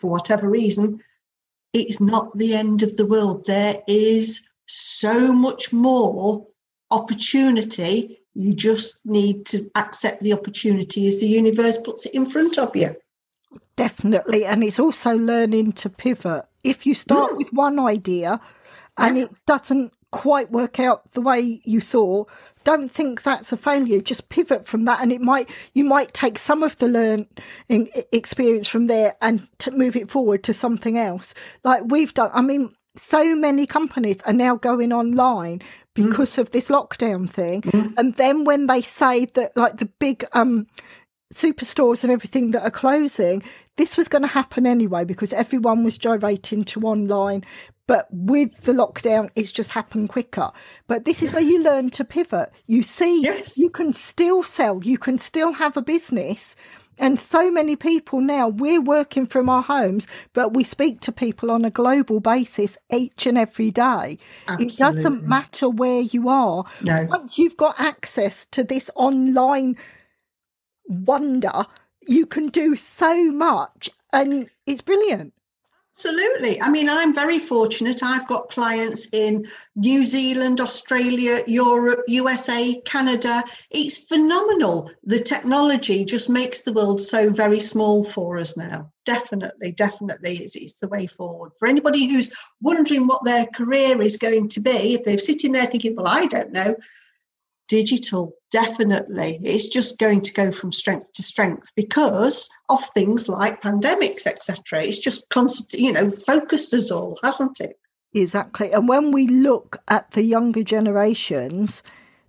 [0.00, 1.00] for whatever reason
[1.72, 3.44] it's not the end of the world.
[3.46, 6.46] There is so much more
[6.90, 8.18] opportunity.
[8.34, 12.74] You just need to accept the opportunity as the universe puts it in front of
[12.74, 12.94] you.
[13.76, 14.44] Definitely.
[14.44, 16.44] And it's also learning to pivot.
[16.64, 17.38] If you start mm.
[17.38, 18.40] with one idea
[18.98, 22.28] and it doesn't quite work out the way you thought,
[22.64, 24.00] don't think that's a failure.
[24.00, 27.28] Just pivot from that, and it might you might take some of the learning
[28.12, 31.34] experience from there and move it forward to something else.
[31.64, 32.30] Like we've done.
[32.32, 35.62] I mean, so many companies are now going online
[35.94, 36.38] because mm.
[36.38, 37.94] of this lockdown thing, mm.
[37.96, 40.66] and then when they say that, like the big um
[41.32, 43.42] superstores and everything that are closing,
[43.76, 47.44] this was going to happen anyway because everyone was gyrating to online.
[47.90, 50.52] But with the lockdown, it's just happened quicker.
[50.86, 52.52] But this is where you learn to pivot.
[52.68, 53.58] You see, yes.
[53.58, 56.54] you can still sell, you can still have a business.
[56.98, 61.50] And so many people now, we're working from our homes, but we speak to people
[61.50, 64.18] on a global basis each and every day.
[64.46, 64.66] Absolutely.
[64.66, 66.66] It doesn't matter where you are.
[66.86, 67.08] No.
[67.10, 69.76] Once you've got access to this online
[70.86, 71.66] wonder,
[72.06, 73.90] you can do so much.
[74.12, 75.32] And it's brilliant.
[76.02, 76.62] Absolutely.
[76.62, 78.02] I mean, I'm very fortunate.
[78.02, 83.44] I've got clients in New Zealand, Australia, Europe, USA, Canada.
[83.70, 84.90] It's phenomenal.
[85.04, 88.90] The technology just makes the world so very small for us now.
[89.04, 91.52] Definitely, definitely, it's, it's the way forward.
[91.58, 92.30] For anybody who's
[92.62, 96.24] wondering what their career is going to be, if they're sitting there thinking, well, I
[96.24, 96.76] don't know,
[97.68, 103.62] digital definitely it's just going to go from strength to strength because of things like
[103.62, 107.78] pandemics etc it's just constant you know focused us all hasn't it?
[108.12, 108.72] Exactly.
[108.72, 111.82] And when we look at the younger generations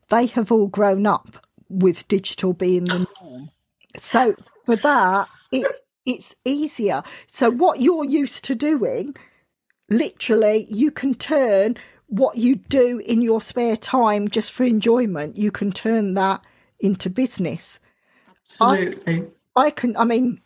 [0.09, 3.49] they have all grown up with digital being the norm.
[3.97, 7.03] So for that it's it's easier.
[7.27, 9.15] So what you're used to doing
[9.89, 11.77] literally you can turn
[12.11, 16.41] what you do in your spare time just for enjoyment, you can turn that
[16.81, 17.79] into business.
[18.45, 19.27] Absolutely.
[19.55, 20.41] I, I can, I mean,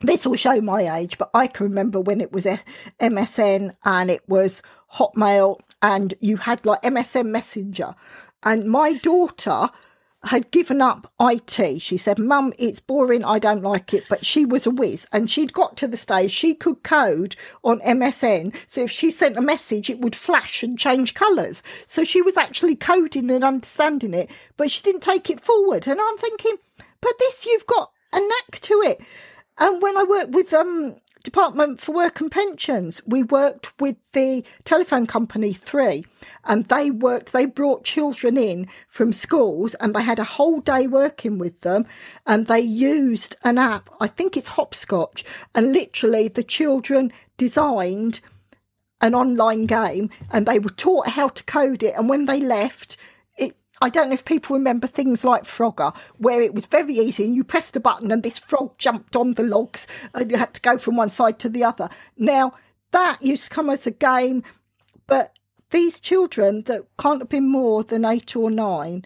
[0.00, 2.44] this will show my age, but I can remember when it was
[3.00, 4.62] MSN and it was
[4.94, 7.94] Hotmail and you had like MSN Messenger.
[8.42, 9.68] And my daughter
[10.26, 11.80] had given up IT.
[11.80, 13.24] She said, Mum, it's boring.
[13.24, 14.04] I don't like it.
[14.08, 17.80] But she was a whiz and she'd got to the stage she could code on
[17.80, 18.54] MSN.
[18.66, 21.62] So if she sent a message, it would flash and change colours.
[21.86, 25.86] So she was actually coding and understanding it, but she didn't take it forward.
[25.86, 26.56] And I'm thinking,
[27.00, 29.00] but this, you've got a knack to it.
[29.58, 34.44] And when I worked with um, Department for Work and Pensions, we worked with the
[34.62, 36.06] telephone company Three,
[36.44, 40.86] and they worked, they brought children in from schools and they had a whole day
[40.86, 41.84] working with them.
[42.26, 48.20] And they used an app, I think it's Hopscotch, and literally the children designed
[49.00, 51.94] an online game and they were taught how to code it.
[51.96, 52.96] And when they left,
[53.80, 57.34] I don't know if people remember things like Frogger, where it was very easy and
[57.34, 60.60] you pressed a button and this frog jumped on the logs and you had to
[60.60, 61.88] go from one side to the other.
[62.16, 62.54] Now,
[62.92, 64.42] that used to come as a game,
[65.06, 65.32] but
[65.70, 69.04] these children that can't have been more than eight or nine,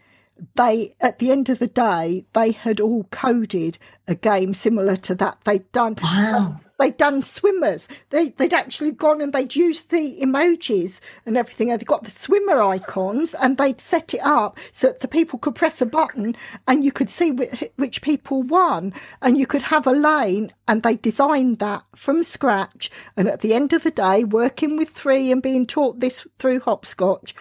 [0.54, 5.14] they, at the end of the day, they had all coded a game similar to
[5.16, 5.38] that.
[5.44, 5.96] They'd done.
[6.02, 7.87] Wow they'd done swimmers.
[8.09, 11.71] They, they'd actually gone and they'd used the emojis and everything.
[11.71, 15.38] And they'd got the swimmer icons and they'd set it up so that the people
[15.38, 16.35] could press a button
[16.66, 20.53] and you could see which, which people won and you could have a lane.
[20.66, 22.90] And they designed that from scratch.
[23.16, 26.61] And at the end of the day, working with three and being taught this through
[26.61, 27.35] hopscotch,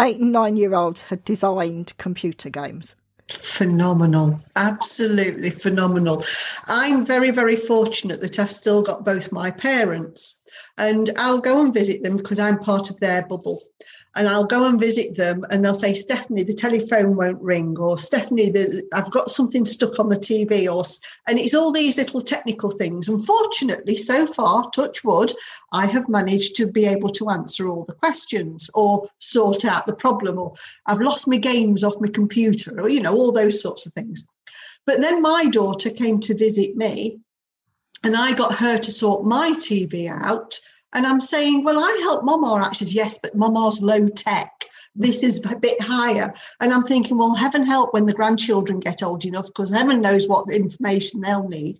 [0.00, 2.94] eight and nine year olds had designed computer games.
[3.32, 6.24] Phenomenal, absolutely phenomenal.
[6.66, 10.44] I'm very, very fortunate that I've still got both my parents,
[10.78, 13.62] and I'll go and visit them because I'm part of their bubble
[14.16, 17.96] and I'll go and visit them and they'll say, Stephanie, the telephone won't ring, or
[17.96, 20.84] Stephanie, the, I've got something stuck on the TV, or
[21.28, 23.08] and it's all these little technical things.
[23.08, 25.32] Unfortunately, so far, touch wood,
[25.72, 29.94] I have managed to be able to answer all the questions or sort out the
[29.94, 30.54] problem, or
[30.86, 34.26] I've lost my games off my computer, or you know, all those sorts of things.
[34.86, 37.20] But then my daughter came to visit me,
[38.02, 40.58] and I got her to sort my TV out
[40.92, 42.62] and I'm saying, well, I help Mama.
[42.64, 44.64] Actually, yes, but Mama's low tech.
[44.94, 46.34] This is a bit higher.
[46.60, 50.28] And I'm thinking, well, heaven help when the grandchildren get old enough, because heaven knows
[50.28, 51.78] what information they'll need.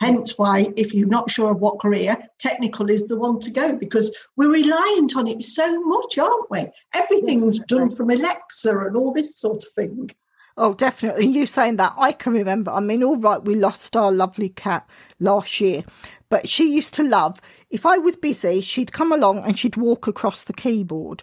[0.00, 3.74] Hence why, if you're not sure of what career, technical is the one to go
[3.76, 6.64] because we're reliant on it so much, aren't we?
[6.94, 10.10] Everything's done from Alexa and all this sort of thing.
[10.56, 11.26] Oh, definitely.
[11.26, 12.70] You saying that, I can remember.
[12.70, 15.84] I mean, all right, we lost our lovely cat last year,
[16.30, 20.06] but she used to love if I was busy, she'd come along and she'd walk
[20.06, 21.22] across the keyboard.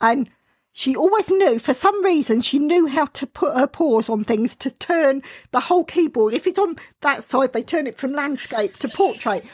[0.00, 0.30] And
[0.72, 4.54] she always knew, for some reason, she knew how to put her paws on things
[4.56, 6.34] to turn the whole keyboard.
[6.34, 9.44] If it's on that side, they turn it from landscape to portrait.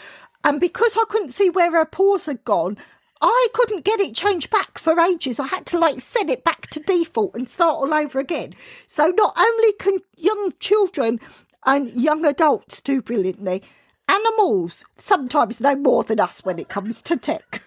[0.43, 2.77] And because I couldn't see where her paws had gone,
[3.23, 5.41] I couldn't get it changed back for ages.
[5.41, 8.55] I had to like set it back to default and start all over again.
[8.87, 11.21] So not only can young children
[11.65, 13.63] and young adults do brilliantly,
[14.09, 17.63] animals sometimes know more than us when it comes to tech.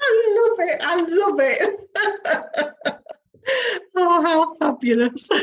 [0.00, 0.80] I love it.
[0.82, 1.80] I love it.
[3.96, 5.28] oh, how fabulous.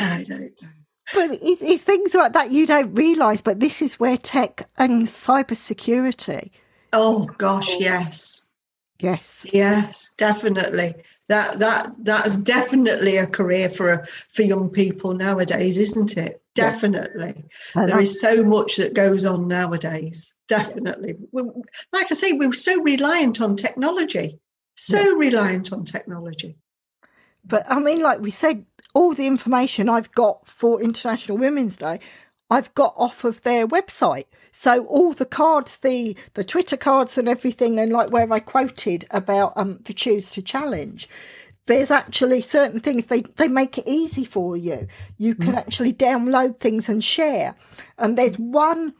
[0.00, 0.68] I don't know.
[1.14, 5.02] But it's, it's things like that you don't realise, but this is where tech and
[5.02, 6.50] cybersecurity.
[6.92, 8.48] Oh gosh, yes.
[8.98, 9.46] Yes.
[9.52, 10.94] Yes, definitely.
[11.28, 16.41] That that that's definitely a career for for young people nowadays, isn't it?
[16.54, 17.44] Definitely.
[17.74, 17.86] Yeah.
[17.86, 20.34] There is so much that goes on nowadays.
[20.48, 21.16] Definitely.
[21.32, 24.38] Like I say, we're so reliant on technology.
[24.76, 25.16] So yeah.
[25.16, 26.56] reliant on technology.
[27.44, 32.00] But I mean, like we said, all the information I've got for International Women's Day,
[32.50, 34.26] I've got off of their website.
[34.52, 39.06] So all the cards, the the Twitter cards and everything, and like where I quoted
[39.10, 41.08] about um the choose to challenge,
[41.66, 44.86] there's actually certain things they they make it easy for you.
[45.16, 45.58] You can mm.
[45.58, 47.54] actually download things and share.
[47.98, 48.94] And there's one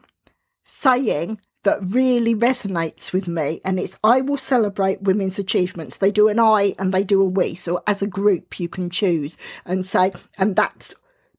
[0.65, 5.97] saying that really resonates with me and it's I will celebrate women's achievements.
[5.97, 7.55] They do an I and they do a we.
[7.55, 10.95] So as a group you can choose and say and that's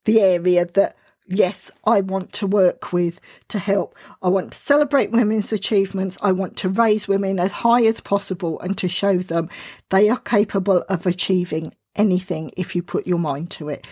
[0.06, 0.98] the area that
[1.28, 3.20] yes, I want to work with
[3.50, 3.96] to help.
[4.22, 6.18] I want to celebrate women's achievements.
[6.22, 9.50] I want to raise women as high as possible and to show them
[9.90, 13.88] they are capable of achieving anything if you put your mind to it.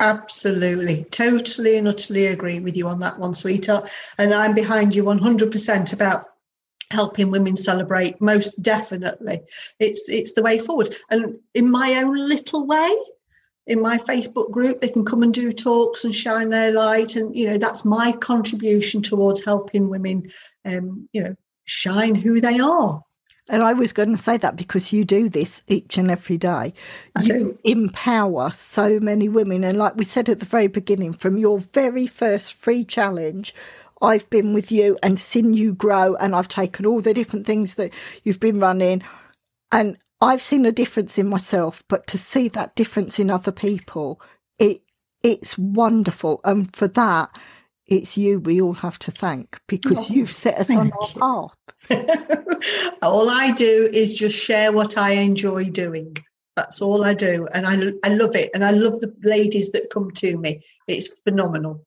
[0.00, 1.04] Absolutely.
[1.04, 3.90] Totally and utterly agree with you on that one, sweetheart.
[4.16, 6.26] And I'm behind you 100% about
[6.90, 9.40] helping women celebrate most definitely
[9.78, 12.90] it's it's the way forward and in my own little way
[13.68, 14.80] in my Facebook group.
[14.80, 17.14] They can come and do talks and shine their light.
[17.14, 20.30] And, you know, that's my contribution towards helping women,
[20.64, 23.02] um, you know, shine who they are.
[23.50, 26.74] And I was going to say that because you do this each and every day.
[27.16, 27.58] I you do.
[27.64, 29.64] empower so many women.
[29.64, 33.54] And like we said at the very beginning, from your very first free challenge,
[34.02, 36.14] I've been with you and seen you grow.
[36.16, 37.92] And I've taken all the different things that
[38.22, 39.02] you've been running.
[39.72, 44.20] And I've seen a difference in myself, but to see that difference in other people,
[44.58, 44.82] it
[45.22, 46.40] it's wonderful.
[46.44, 47.36] And for that,
[47.86, 51.50] it's you we all have to thank because oh, you've set us on our
[51.88, 52.96] path.
[53.02, 56.16] all I do is just share what I enjoy doing.
[56.56, 57.46] That's all I do.
[57.54, 58.50] And I, I love it.
[58.52, 60.60] And I love the ladies that come to me.
[60.88, 61.84] It's phenomenal.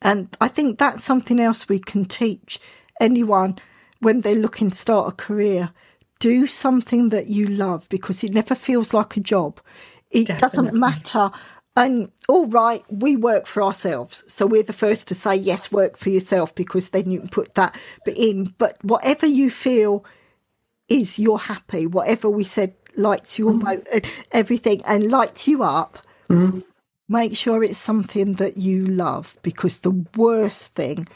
[0.00, 2.58] And I think that's something else we can teach
[3.00, 3.58] anyone
[4.00, 5.70] when they're looking to start a career
[6.18, 9.60] do something that you love because it never feels like a job.
[10.10, 10.40] It Definitely.
[10.40, 11.30] doesn't matter.
[11.76, 14.24] And all right, we work for ourselves.
[14.26, 17.54] So we're the first to say, yes, work for yourself because then you can put
[17.54, 18.54] that in.
[18.58, 20.04] But whatever you feel
[20.88, 23.86] is you're happy, whatever we said lights you mm.
[23.92, 25.98] and everything and lights you up,
[26.28, 26.64] mm.
[27.08, 31.06] make sure it's something that you love because the worst thing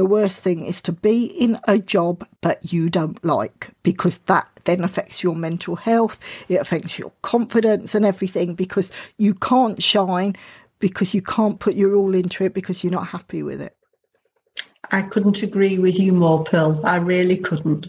[0.00, 4.48] the worst thing is to be in a job that you don't like because that
[4.64, 10.34] then affects your mental health, it affects your confidence and everything because you can't shine
[10.78, 13.76] because you can't put your all into it because you're not happy with it.
[14.90, 16.80] I couldn't agree with you more, Pearl.
[16.86, 17.88] I really couldn't.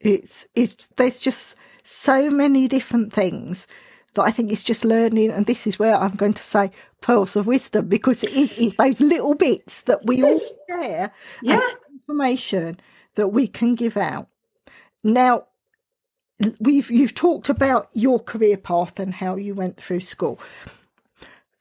[0.00, 3.68] It's it's there's just so many different things
[4.14, 7.36] that I think it's just learning, and this is where I'm going to say pearls
[7.36, 10.38] of wisdom because it is it's those little bits that we all
[10.68, 11.60] share, yeah,
[11.92, 12.80] information
[13.14, 14.28] that we can give out.
[15.04, 15.44] Now,
[16.60, 20.40] we've you've talked about your career path and how you went through school.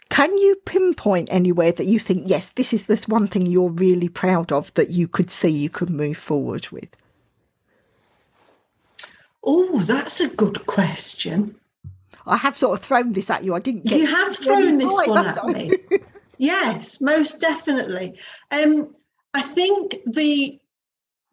[0.09, 4.09] Can you pinpoint anywhere that you think, yes, this is this one thing you're really
[4.09, 6.89] proud of that you could see you could move forward with?
[9.43, 11.55] Oh, that's a good question.
[12.27, 13.55] I have sort of thrown this at you.
[13.55, 13.89] I didn't.
[13.89, 15.71] you have thrown this one at me.
[16.37, 18.19] yes, most definitely.
[18.51, 18.89] Um,
[19.33, 20.59] I think the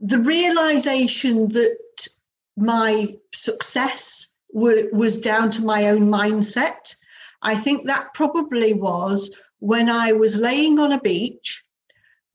[0.00, 2.08] the realization that
[2.56, 6.94] my success w- was down to my own mindset.
[7.42, 11.64] I think that probably was when I was laying on a beach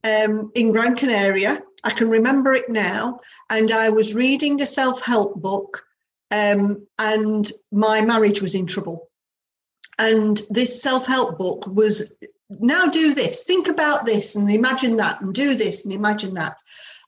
[0.04, 1.62] um, in Gran Canaria.
[1.84, 3.20] I can remember it now.
[3.50, 5.84] And I was reading a self help book
[6.32, 9.10] um, and my marriage was in trouble.
[9.98, 12.16] And this self help book was
[12.50, 16.58] now do this, think about this, and imagine that, and do this, and imagine that.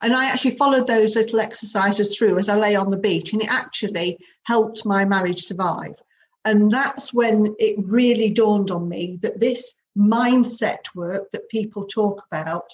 [0.04, 3.42] And I actually followed those little exercises through as I lay on the beach, and
[3.42, 5.96] it actually helped my marriage survive.
[6.44, 12.24] And that's when it really dawned on me that this mindset work that people talk
[12.32, 12.74] about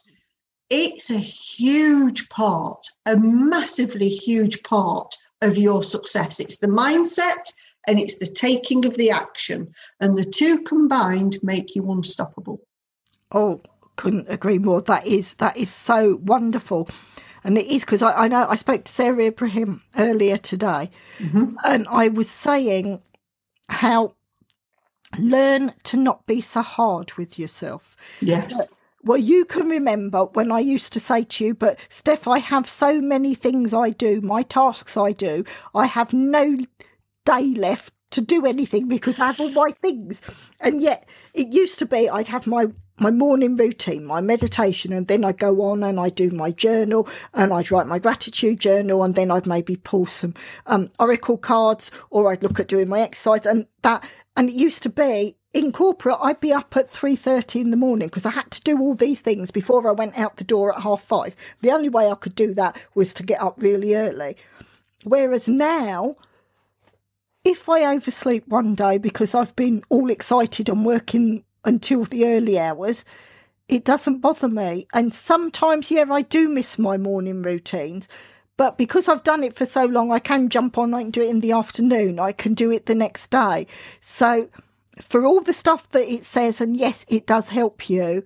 [0.69, 6.39] it's a huge part, a massively huge part of your success.
[6.39, 7.53] It's the mindset
[7.87, 9.73] and it's the taking of the action.
[9.99, 12.61] And the two combined make you unstoppable.
[13.31, 13.61] Oh,
[13.95, 14.81] couldn't agree more.
[14.81, 16.89] That is that is so wonderful.
[17.43, 21.55] And it is because I, I, know I spoke to Sarah Ibrahim earlier today, mm-hmm.
[21.63, 23.01] and I was saying
[23.69, 24.15] how
[25.17, 27.95] learn to not be so hard with yourself.
[28.21, 28.59] Yes.
[29.07, 32.67] Well, you can remember when I used to say to you, but Steph, I have
[32.67, 36.57] so many things I do, my tasks I do, I have no
[37.23, 40.21] day left to do anything because I have all my things.
[40.59, 42.67] And yet it used to be I'd have my
[42.99, 47.07] my morning routine, my meditation, and then I'd go on and I'd do my journal
[47.33, 50.33] and I'd write my gratitude journal and then I'd maybe pull some
[50.65, 54.03] um, oracle cards or I'd look at doing my exercise and that.
[54.35, 57.77] And it used to be in corporate, I'd be up at three thirty in the
[57.77, 60.73] morning because I had to do all these things before I went out the door
[60.73, 61.35] at half five.
[61.61, 64.37] The only way I could do that was to get up really early.
[65.03, 66.15] Whereas now,
[67.43, 72.59] if I oversleep one day because I've been all excited and working until the early
[72.59, 73.05] hours,
[73.69, 74.87] it doesn't bother me.
[74.93, 78.07] And sometimes, yeah, I do miss my morning routines.
[78.57, 81.21] But because I've done it for so long, I can jump on, I can do
[81.21, 83.67] it in the afternoon, I can do it the next day.
[84.01, 84.49] So,
[85.01, 88.23] for all the stuff that it says, and yes, it does help you,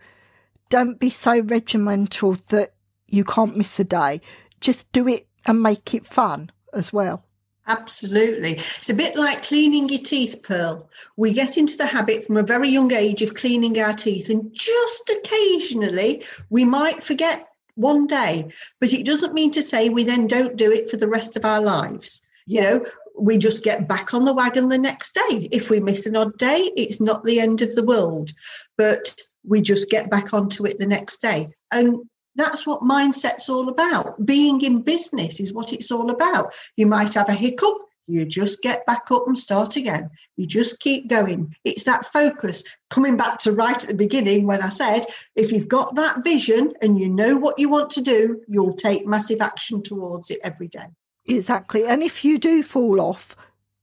[0.70, 2.74] don't be so regimental that
[3.08, 4.22] you can't miss a day.
[4.60, 7.26] Just do it and make it fun as well.
[7.68, 8.54] Absolutely.
[8.54, 10.90] It's a bit like cleaning your teeth, Pearl.
[11.16, 14.52] We get into the habit from a very young age of cleaning our teeth, and
[14.54, 18.50] just occasionally we might forget one day,
[18.80, 21.46] but it doesn't mean to say we then don't do it for the rest of
[21.46, 22.22] our lives.
[22.46, 22.86] You know,
[23.18, 25.48] we just get back on the wagon the next day.
[25.52, 28.32] If we miss an odd day, it's not the end of the world,
[28.78, 31.48] but we just get back onto it the next day.
[31.72, 32.00] And
[32.36, 34.26] that's what mindset's all about.
[34.26, 36.54] Being in business is what it's all about.
[36.78, 40.10] You might have a hiccup, you just get back up and start again.
[40.36, 41.56] You just keep going.
[41.64, 42.64] It's that focus.
[42.90, 45.06] Coming back to right at the beginning when I said,
[45.36, 49.06] if you've got that vision and you know what you want to do, you'll take
[49.06, 50.88] massive action towards it every day.
[51.28, 51.86] Exactly.
[51.86, 53.36] And if you do fall off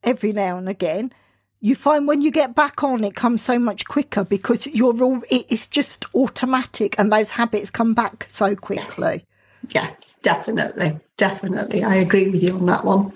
[0.02, 1.12] every now and again,
[1.60, 5.22] you find when you get back on it comes so much quicker because you're all
[5.28, 9.24] it's just automatic and those habits come back so quickly.
[9.68, 10.98] Yes, yes definitely.
[11.16, 11.82] Definitely.
[11.82, 13.12] I agree with you on that one.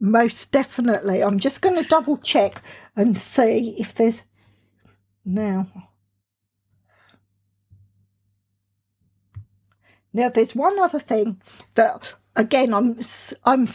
[0.00, 1.22] Most definitely.
[1.22, 2.62] I'm just going to double check
[2.96, 4.22] and see if there's
[5.24, 5.68] now.
[10.12, 11.40] Now there's one other thing
[11.74, 12.98] that again i'm
[13.44, 13.66] i'm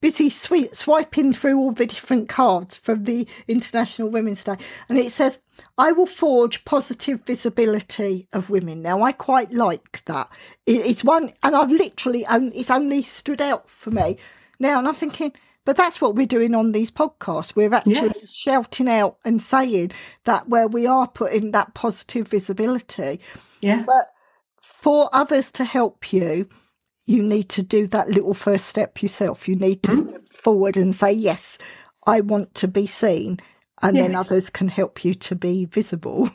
[0.00, 4.56] busy sweet, swiping through all the different cards from the International Women's Day,
[4.88, 5.38] and it says,
[5.76, 8.82] I will forge positive visibility of women.
[8.82, 10.30] Now, I quite like that.
[10.66, 14.16] It's one, and I've literally, and it's only stood out for me.
[14.58, 15.32] Now, and I'm thinking,
[15.64, 17.54] but that's what we're doing on these podcasts.
[17.54, 18.30] We're actually yes.
[18.30, 19.92] shouting out and saying
[20.24, 23.20] that where we are putting that positive visibility.
[23.60, 23.84] Yeah.
[23.86, 24.12] But
[24.62, 26.48] for others to help you,
[27.10, 29.48] you need to do that little first step yourself.
[29.48, 30.08] You need to mm-hmm.
[30.10, 31.58] step forward and say, Yes,
[32.06, 33.40] I want to be seen.
[33.82, 34.06] And yes.
[34.06, 36.30] then others can help you to be visible.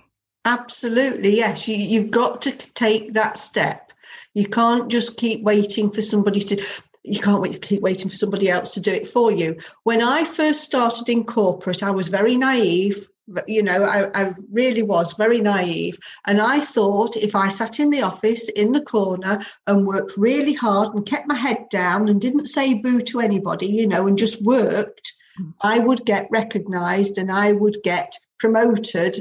[0.46, 1.68] Absolutely, yes.
[1.68, 3.94] You, you've got to take that step.
[4.34, 6.62] You can't just keep waiting for somebody to
[7.08, 9.56] you can't wait, keep waiting for somebody else to do it for you.
[9.84, 13.08] When I first started in corporate, I was very naive
[13.48, 15.98] you know, I, I, really was very naive.
[16.28, 20.54] And I thought if I sat in the office in the corner and worked really
[20.54, 24.18] hard and kept my head down and didn't say boo to anybody, you know, and
[24.18, 25.54] just worked, mm.
[25.62, 29.18] I would get recognized and I would get promoted.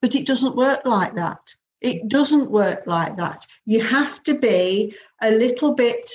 [0.00, 1.54] But it doesn't work like that.
[1.80, 3.46] It doesn't work like that.
[3.66, 6.10] You have to be a little bit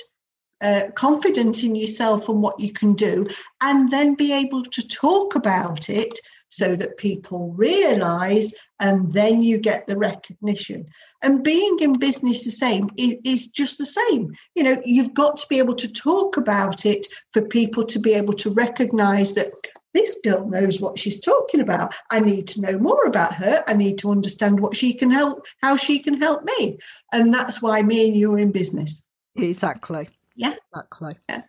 [0.62, 3.26] uh, confident in yourself and what you can do,
[3.62, 6.18] and then be able to talk about it
[6.56, 10.86] so that people realize and then you get the recognition.
[11.22, 14.32] And being in business the same is, just the same.
[14.54, 18.14] You know you've got to be able to talk about it for people to be
[18.14, 19.52] able to recognize that
[19.92, 21.94] this girl knows what she's talking about.
[22.10, 23.62] I need to know more about her.
[23.68, 26.78] I need to understand what she can help how she can help me.
[27.12, 29.04] And that's why me and you are in business.
[29.36, 30.08] Exactly.
[30.34, 30.54] Yeah.
[30.72, 31.16] Exactly.
[31.28, 31.42] Yeah.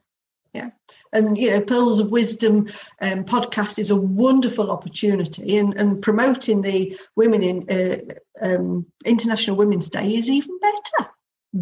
[0.53, 0.69] Yeah
[1.15, 2.67] and you know pearls of wisdom
[3.01, 7.95] um, podcast is a wonderful opportunity and, and promoting the women in uh,
[8.45, 11.09] um, international women's day is even better.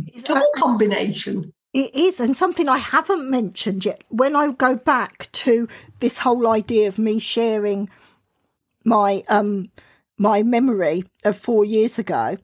[0.08, 1.54] It's a combination.
[1.74, 4.04] It is and something i haven't mentioned yet.
[4.10, 5.68] When i go back to
[6.00, 7.90] this whole idea of me sharing
[8.84, 9.72] my um
[10.18, 12.38] my memory of four years ago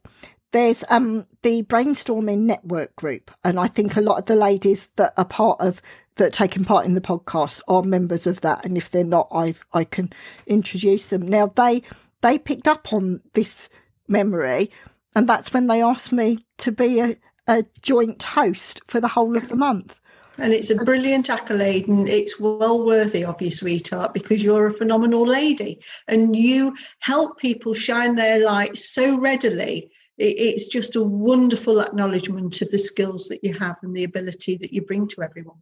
[0.52, 5.14] there's um the brainstorming network group, and I think a lot of the ladies that
[5.18, 5.82] are part of
[6.20, 8.64] that taking part in the podcast are members of that.
[8.64, 10.14] And if they're not, I I can
[10.46, 11.28] introduce them.
[11.28, 11.82] Now they
[12.22, 13.70] they picked up on this
[14.08, 14.70] memory,
[15.16, 17.16] and that's when they asked me to be a,
[17.48, 20.00] a joint host for the whole of the month.
[20.38, 24.74] And it's a brilliant accolade, and it's well worthy of you, sweetheart, because you're a
[24.74, 29.92] phenomenal lady and you help people shine their light so readily.
[30.18, 34.74] It's just a wonderful acknowledgement of the skills that you have and the ability that
[34.74, 35.58] you bring to everyone.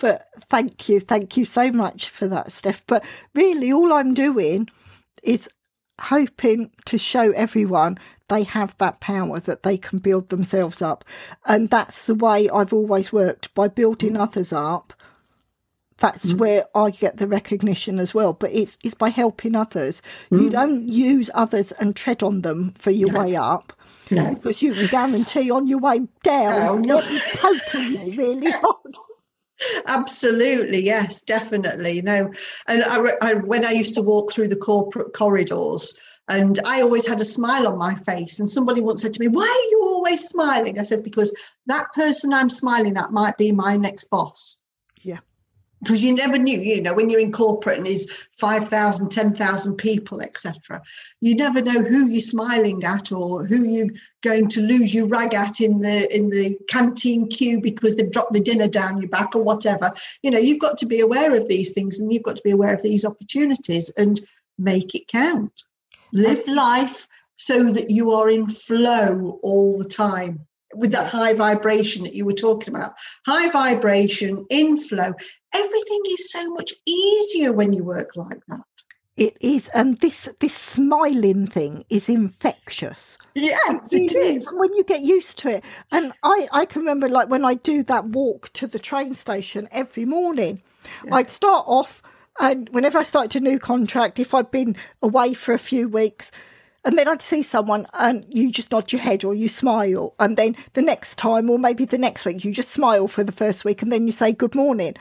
[0.00, 2.82] But thank you, thank you so much for that, Steph.
[2.86, 4.68] But really, all I'm doing
[5.22, 5.48] is
[6.00, 7.98] hoping to show everyone
[8.28, 11.04] they have that power that they can build themselves up.
[11.44, 14.20] And that's the way I've always worked by building mm.
[14.20, 14.94] others up.
[15.98, 16.38] That's mm.
[16.38, 18.32] where I get the recognition as well.
[18.32, 20.00] But it's it's by helping others.
[20.30, 20.42] Mm.
[20.42, 23.20] You don't use others and tread on them for your no.
[23.20, 23.74] way up.
[24.10, 24.34] No.
[24.34, 27.18] Because you can guarantee on your way down, no, no.
[27.34, 28.76] poking really hard.
[29.86, 32.02] Absolutely, yes, definitely.
[32.02, 32.30] No,
[32.68, 35.98] and I, I, when I used to walk through the corporate corridors,
[36.28, 38.38] and I always had a smile on my face.
[38.38, 40.78] And somebody once said to me, Why are you always smiling?
[40.78, 41.34] I said, Because
[41.66, 44.56] that person I'm smiling at might be my next boss.
[45.82, 50.20] Because you never knew, you know, when you're in corporate and there's 5,000, 10,000 people,
[50.20, 50.82] etc.,
[51.20, 53.88] you never know who you're smiling at or who you're
[54.22, 58.34] going to lose your rag at in the in the canteen queue because they've dropped
[58.34, 59.90] the dinner down your back or whatever.
[60.22, 62.50] You know, you've got to be aware of these things and you've got to be
[62.50, 64.20] aware of these opportunities and
[64.58, 65.64] make it count.
[66.12, 72.04] Live life so that you are in flow all the time with that high vibration
[72.04, 72.92] that you were talking about.
[73.26, 75.12] High vibration, inflow.
[75.54, 78.64] Everything is so much easier when you work like that.
[79.16, 83.18] It is, and this this smiling thing is infectious.
[83.34, 84.50] Yes, it is.
[84.56, 87.82] When you get used to it, and I I can remember like when I do
[87.82, 90.62] that walk to the train station every morning,
[91.04, 91.16] yeah.
[91.16, 92.02] I'd start off
[92.40, 96.30] and whenever I started a new contract, if I'd been away for a few weeks,
[96.84, 100.14] and then I'd see someone and you just nod your head or you smile.
[100.18, 103.32] And then the next time, or maybe the next week, you just smile for the
[103.32, 104.94] first week and then you say good morning.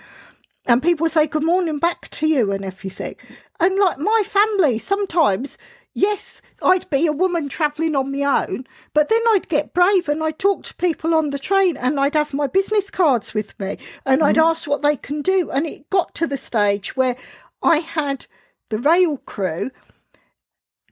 [0.65, 3.15] And people say good morning back to you and everything.
[3.59, 5.57] And like my family, sometimes
[5.93, 10.23] yes, I'd be a woman travelling on my own, but then I'd get brave and
[10.23, 13.77] I'd talk to people on the train and I'd have my business cards with me
[14.05, 14.25] and mm.
[14.25, 15.49] I'd ask what they can do.
[15.51, 17.15] And it got to the stage where
[17.63, 18.25] I had
[18.69, 19.71] the rail crew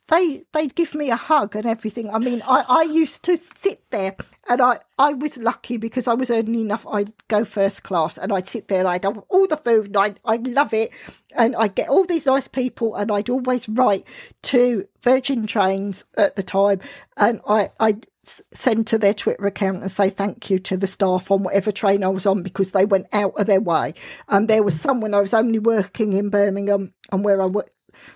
[0.08, 2.10] they they'd give me a hug and everything.
[2.10, 4.16] I mean, I, I used to sit there
[4.47, 6.88] and I, I was lucky because I was earning enough.
[6.88, 9.97] I'd go first class and I'd sit there and I'd have all the food and
[9.97, 10.91] I'd, I'd love it.
[11.36, 14.05] And I'd get all these nice people and I'd always write
[14.43, 16.80] to Virgin Trains at the time
[17.18, 18.08] and I, I'd
[18.53, 22.03] send to their Twitter account and say thank you to the staff on whatever train
[22.03, 23.93] I was on because they went out of their way.
[24.28, 27.45] And there was someone I was only working in Birmingham and where I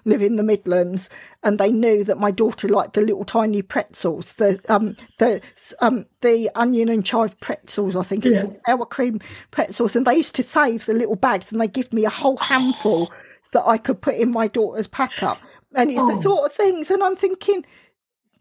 [0.06, 1.10] live in the Midlands,
[1.44, 5.42] and they knew that my daughter liked the little tiny pretzels, the um the
[5.80, 9.20] um the onion and chive pretzels, I think it's sour cream
[9.52, 12.38] pretzels, and they used to save the little bags, and they give me a whole
[12.38, 13.12] handful
[13.54, 15.40] that I could put in my daughter's pack up,
[15.76, 16.16] and it's oh.
[16.16, 17.66] the sort of things, and I'm thinking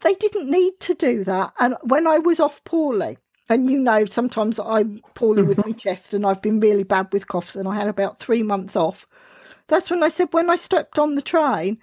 [0.02, 3.18] they didn't need to do that, and when I was off poorly.
[3.48, 7.26] And you know, sometimes I'm poorly with my chest, and I've been really bad with
[7.26, 9.08] coughs, and I had about three months off.
[9.70, 11.78] That's when I said, when I stepped on the train,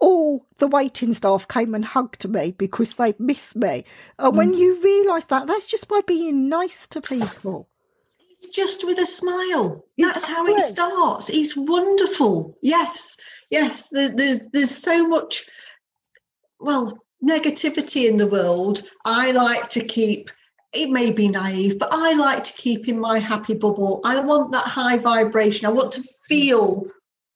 [0.00, 3.84] all the waiting staff came and hugged me because they missed me.
[4.18, 4.36] And mm.
[4.36, 7.68] when you realise that, that's just by being nice to people.
[8.30, 9.84] It's just with a smile.
[9.98, 11.28] That's how it starts.
[11.28, 12.56] It's wonderful.
[12.62, 13.18] Yes,
[13.50, 13.90] yes.
[13.90, 15.44] There, there, there's so much,
[16.58, 18.80] well, negativity in the world.
[19.04, 20.30] I like to keep
[20.72, 24.00] it may be naive, but I like to keep in my happy bubble.
[24.04, 25.66] I want that high vibration.
[25.66, 26.82] I want to feel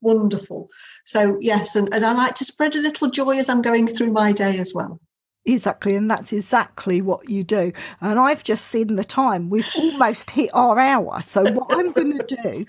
[0.01, 0.69] wonderful.
[1.05, 4.13] So, yes, and, and I like to spread a little joy as I'm going through
[4.13, 5.01] my day as well.
[5.45, 7.73] Exactly, and that's exactly what you do.
[8.03, 9.49] And I've just seen the time.
[9.49, 11.23] We've almost hit our hour.
[11.23, 12.67] So what I'm going to do,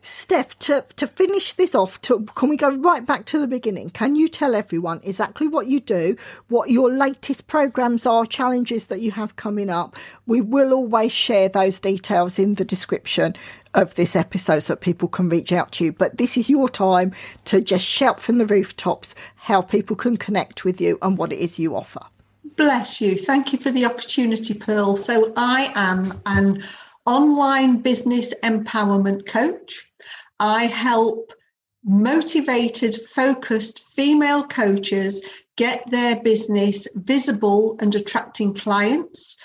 [0.00, 3.90] Steph, to, to finish this off, to, can we go right back to the beginning?
[3.90, 6.16] Can you tell everyone exactly what you do,
[6.48, 9.94] what your latest programs are, challenges that you have coming up?
[10.24, 13.34] We will always share those details in the description
[13.74, 15.92] of this episode so people can reach out to you.
[15.92, 17.12] But this is your time
[17.46, 21.38] to just shout from the rooftops how people can connect with you and what it
[21.38, 22.00] is you offer.
[22.56, 23.16] Bless you.
[23.16, 24.96] Thank you for the opportunity, Pearl.
[24.96, 26.62] So, I am an
[27.06, 29.90] online business empowerment coach.
[30.38, 31.32] I help
[31.84, 35.22] motivated, focused female coaches
[35.56, 39.36] get their business visible and attracting clients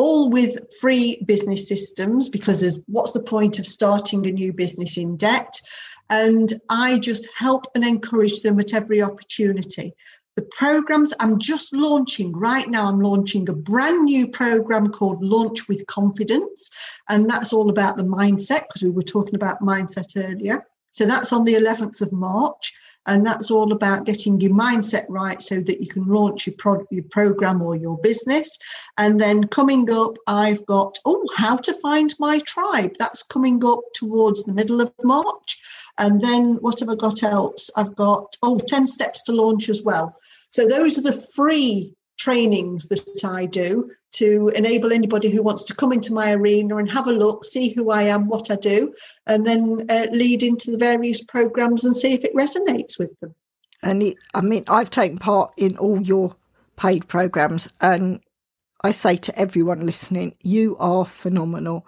[0.00, 4.96] all with free business systems because there's what's the point of starting a new business
[4.96, 5.60] in debt?
[6.08, 9.92] And i just help and encourage them at every opportunity.
[10.36, 15.68] The programs i'm just launching right now i'm launching a brand new program called launch
[15.68, 16.70] with confidence.
[17.08, 20.66] And that's all about the mindset because we were talking about mindset earlier.
[20.92, 22.72] So that's on the 11th of march
[23.06, 26.86] and that's all about getting your mindset right so that you can launch your, pro-
[26.90, 28.58] your program or your business.
[28.98, 32.94] And then coming up i've got oh how to find my tribe.
[32.98, 35.58] That's coming up towards the middle of march.
[35.98, 37.70] And then what have i got else?
[37.76, 40.14] I've got oh 10 steps to launch as well.
[40.50, 45.74] So those are the free trainings that I do to enable anybody who wants to
[45.74, 48.94] come into my arena and have a look, see who I am, what I do,
[49.26, 53.34] and then uh, lead into the various programs and see if it resonates with them.
[53.82, 56.36] And it, I mean, I've taken part in all your
[56.76, 58.20] paid programs, and
[58.82, 61.86] I say to everyone listening, you are phenomenal.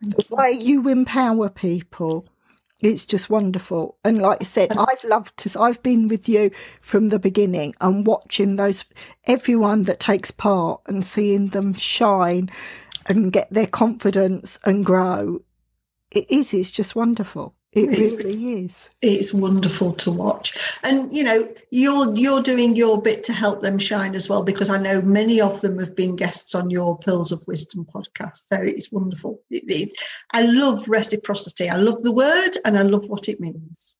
[0.00, 2.24] the way you empower people
[2.86, 3.98] it's just wonderful.
[4.04, 8.06] And like I said, I've loved to, I've been with you from the beginning and
[8.06, 8.84] watching those,
[9.26, 12.50] everyone that takes part and seeing them shine
[13.06, 15.42] and get their confidence and grow.
[16.10, 17.54] It is, it's just wonderful.
[17.74, 18.88] It it's, really is.
[19.02, 23.78] It's wonderful to watch, and you know you're you're doing your bit to help them
[23.78, 27.32] shine as well because I know many of them have been guests on your Pearls
[27.32, 28.42] of Wisdom podcast.
[28.44, 29.42] So it's wonderful.
[29.50, 30.00] It, it,
[30.32, 31.68] I love reciprocity.
[31.68, 33.96] I love the word, and I love what it means.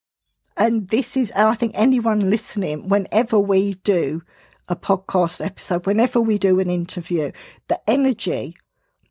[0.57, 4.23] And this is, and I think anyone listening, whenever we do
[4.69, 7.33] a podcast episode, whenever we do an interview,
[7.67, 8.57] the energy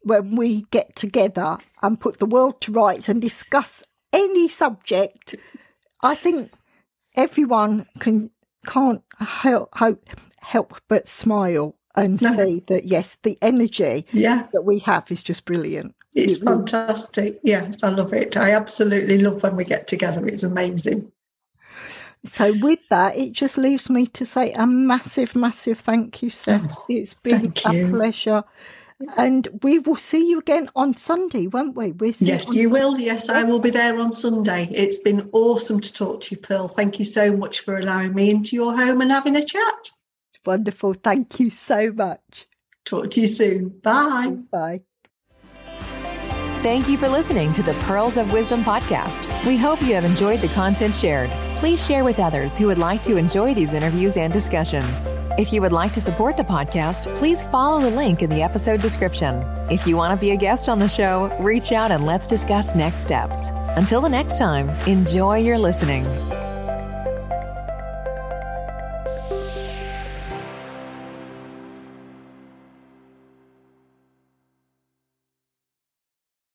[0.03, 3.83] when we get together and put the world to rights and discuss
[4.13, 5.35] any subject,
[6.01, 6.51] I think
[7.15, 8.29] everyone can
[8.65, 10.07] can't help help,
[10.41, 12.35] help but smile and no.
[12.35, 14.47] see that yes, the energy yeah.
[14.53, 15.95] that we have is just brilliant.
[16.15, 17.39] It's it fantastic.
[17.43, 18.37] Yes, I love it.
[18.37, 20.25] I absolutely love when we get together.
[20.25, 21.11] It's amazing.
[22.25, 26.61] So, with that, it just leaves me to say a massive, massive thank you, Steph.
[26.63, 27.89] Oh, it's been a you.
[27.89, 28.43] pleasure
[29.15, 31.91] and we will see you again on Sunday, won't we?
[31.91, 32.67] We'll yes, you Sunday.
[32.67, 32.99] will.
[32.99, 34.67] Yes, I will be there on Sunday.
[34.71, 36.67] It's been awesome to talk to you, Pearl.
[36.67, 39.89] Thank you so much for allowing me into your home and having a chat.
[40.45, 40.93] Wonderful.
[40.93, 42.47] Thank you so much.
[42.85, 43.69] Talk to you soon.
[43.69, 44.37] Bye.
[44.51, 44.81] Bye.
[46.63, 49.27] Thank you for listening to the Pearls of Wisdom podcast.
[49.45, 51.29] We hope you have enjoyed the content shared.
[51.57, 55.09] Please share with others who would like to enjoy these interviews and discussions.
[55.37, 58.79] If you would like to support the podcast, please follow the link in the episode
[58.79, 59.43] description.
[59.69, 62.73] If you want to be a guest on the show, reach out and let's discuss
[62.73, 63.51] next steps.
[63.75, 66.05] Until the next time, enjoy your listening.